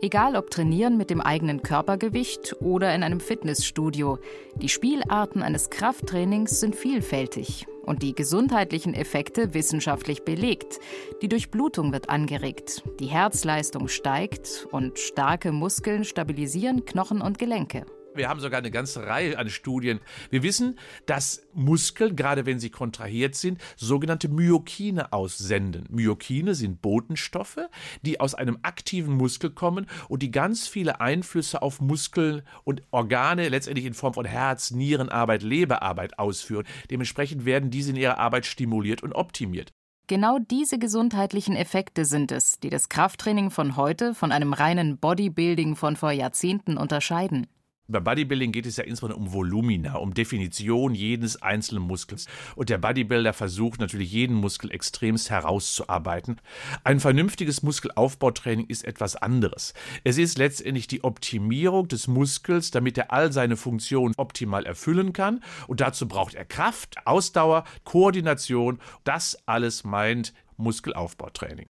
Egal 0.00 0.36
ob 0.36 0.50
trainieren 0.50 0.96
mit 0.96 1.10
dem 1.10 1.20
eigenen 1.20 1.62
Körpergewicht 1.62 2.56
oder 2.60 2.94
in 2.94 3.02
einem 3.02 3.20
Fitnessstudio, 3.20 4.18
die 4.56 4.68
Spielarten 4.68 5.42
eines 5.42 5.70
Krafttrainings 5.70 6.60
sind 6.60 6.76
vielfältig 6.76 7.66
und 7.88 8.02
die 8.02 8.14
gesundheitlichen 8.14 8.94
Effekte 8.94 9.54
wissenschaftlich 9.54 10.22
belegt. 10.22 10.78
Die 11.22 11.28
Durchblutung 11.28 11.92
wird 11.92 12.10
angeregt, 12.10 12.84
die 13.00 13.06
Herzleistung 13.06 13.88
steigt 13.88 14.68
und 14.70 14.98
starke 14.98 15.50
Muskeln 15.50 16.04
stabilisieren 16.04 16.84
Knochen 16.84 17.20
und 17.20 17.38
Gelenke. 17.38 17.84
Wir 18.14 18.28
haben 18.28 18.40
sogar 18.40 18.58
eine 18.58 18.70
ganze 18.70 19.06
Reihe 19.06 19.38
an 19.38 19.48
Studien. 19.48 20.00
Wir 20.30 20.42
wissen, 20.42 20.78
dass 21.06 21.42
Muskeln, 21.54 22.16
gerade 22.16 22.46
wenn 22.46 22.58
sie 22.58 22.70
kontrahiert 22.70 23.34
sind, 23.34 23.60
sogenannte 23.76 24.28
Myokine 24.28 25.12
aussenden. 25.12 25.84
Myokine 25.90 26.54
sind 26.54 26.82
Botenstoffe, 26.82 27.68
die 28.02 28.18
aus 28.20 28.34
einem 28.34 28.58
aktiven 28.62 29.14
Muskel 29.14 29.50
kommen 29.50 29.86
und 30.08 30.22
die 30.22 30.30
ganz 30.30 30.66
viele 30.66 31.00
Einflüsse 31.00 31.62
auf 31.62 31.80
Muskeln 31.80 32.42
und 32.64 32.82
Organe, 32.90 33.48
letztendlich 33.48 33.86
in 33.86 33.94
Form 33.94 34.14
von 34.14 34.24
Herz, 34.24 34.70
Nierenarbeit, 34.70 35.42
Leberarbeit 35.42 36.18
ausführen. 36.18 36.66
Dementsprechend 36.90 37.44
werden 37.44 37.70
diese 37.70 37.90
in 37.90 37.96
ihrer 37.96 38.18
Arbeit 38.18 38.46
stimuliert 38.46 39.02
und 39.02 39.12
optimiert. 39.12 39.72
Genau 40.08 40.38
diese 40.38 40.78
gesundheitlichen 40.78 41.54
Effekte 41.54 42.06
sind 42.06 42.32
es, 42.32 42.58
die 42.60 42.70
das 42.70 42.88
Krafttraining 42.88 43.50
von 43.50 43.76
heute 43.76 44.14
von 44.14 44.32
einem 44.32 44.54
reinen 44.54 44.96
Bodybuilding 44.96 45.76
von 45.76 45.96
vor 45.96 46.12
Jahrzehnten 46.12 46.78
unterscheiden. 46.78 47.46
Beim 47.90 48.04
Bodybuilding 48.04 48.52
geht 48.52 48.66
es 48.66 48.76
ja 48.76 48.84
insbesondere 48.84 49.18
um 49.18 49.32
Volumina, 49.32 49.94
um 49.94 50.12
Definition 50.12 50.94
jedes 50.94 51.40
einzelnen 51.40 51.84
Muskels. 51.84 52.26
Und 52.54 52.68
der 52.68 52.76
Bodybuilder 52.76 53.32
versucht 53.32 53.80
natürlich 53.80 54.12
jeden 54.12 54.36
Muskel 54.36 54.70
extremst 54.70 55.30
herauszuarbeiten. 55.30 56.38
Ein 56.84 57.00
vernünftiges 57.00 57.62
Muskelaufbautraining 57.62 58.66
ist 58.66 58.84
etwas 58.84 59.16
anderes. 59.16 59.72
Es 60.04 60.18
ist 60.18 60.36
letztendlich 60.36 60.86
die 60.86 61.02
Optimierung 61.02 61.88
des 61.88 62.08
Muskels, 62.08 62.70
damit 62.70 62.98
er 62.98 63.10
all 63.10 63.32
seine 63.32 63.56
Funktionen 63.56 64.12
optimal 64.18 64.66
erfüllen 64.66 65.14
kann. 65.14 65.42
Und 65.66 65.80
dazu 65.80 66.06
braucht 66.06 66.34
er 66.34 66.44
Kraft, 66.44 67.06
Ausdauer, 67.06 67.64
Koordination. 67.84 68.80
Das 69.04 69.38
alles 69.46 69.84
meint 69.84 70.34
Muskelaufbautraining. 70.58 71.68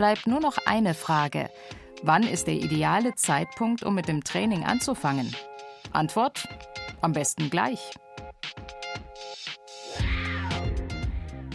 Bleibt 0.00 0.26
nur 0.26 0.40
noch 0.40 0.56
eine 0.64 0.94
Frage. 0.94 1.50
Wann 2.02 2.22
ist 2.22 2.46
der 2.46 2.54
ideale 2.54 3.14
Zeitpunkt, 3.16 3.82
um 3.82 3.94
mit 3.94 4.08
dem 4.08 4.24
Training 4.24 4.64
anzufangen? 4.64 5.36
Antwort? 5.92 6.48
Am 7.02 7.12
besten 7.12 7.50
gleich. 7.50 7.90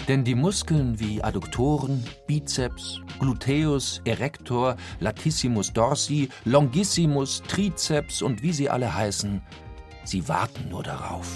Denn 0.08 0.24
die 0.24 0.36
Muskeln 0.36 1.00
wie 1.00 1.24
Adduktoren, 1.24 2.06
Bizeps, 2.28 3.02
Gluteus, 3.18 4.04
Erector, 4.06 4.76
Latissimus 5.00 5.74
dorsi, 5.74 6.30
Longissimus, 6.44 7.42
Trizeps 7.48 8.22
und 8.22 8.44
wie 8.44 8.54
sie 8.54 8.70
alle 8.70 8.94
heißen, 8.94 9.42
sie 10.04 10.28
warten 10.28 10.70
nur 10.70 10.84
darauf. 10.84 11.32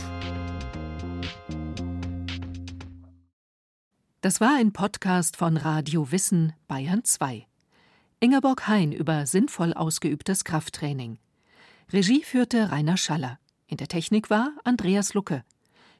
Das 4.22 4.42
war 4.42 4.58
ein 4.58 4.74
Podcast 4.74 5.38
von 5.38 5.56
Radio 5.56 6.12
Wissen 6.12 6.52
Bayern 6.68 7.06
2. 7.06 7.48
Ingeborg 8.20 8.68
Hein 8.68 8.92
über 8.92 9.26
sinnvoll 9.26 9.74
ausgeübtes 9.74 10.44
Krafttraining. 10.44 11.20
Regie 11.94 12.22
führte 12.24 12.70
Rainer 12.70 12.98
Schaller. 12.98 13.40
In 13.68 13.78
der 13.78 13.88
Technik 13.88 14.30
war 14.30 14.52
Andreas 14.66 15.14
Lucke. 15.14 15.46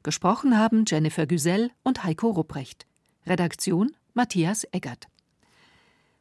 Gesprochen 0.04 0.58
haben 0.58 0.84
Jennifer 0.86 1.28
Güsell 1.28 1.72
und 1.84 2.04
Heiko 2.04 2.30
Rupprecht. 2.32 2.86
Redaktion 3.26 3.96
Matthias 4.14 4.68
Eggert. 4.74 5.08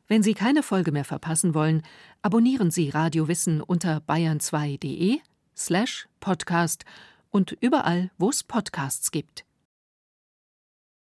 Wenn 0.07 0.23
Sie 0.23 0.35
keine 0.35 0.63
Folge 0.63 0.93
mehr 0.93 1.05
verpassen 1.05 1.53
wollen, 1.53 1.83
abonnieren 2.23 2.71
Sie 2.71 2.91
Radio 2.91 3.27
Wissen 3.27 3.61
unter 3.61 3.99
bayern2.de 4.07 5.19
slash 5.57 6.09
podcast 6.21 6.85
und 7.31 7.57
überall, 7.61 8.13
wo 8.19 8.31
es 8.31 8.45
Podcasts 8.45 9.11
gibt. 9.11 9.48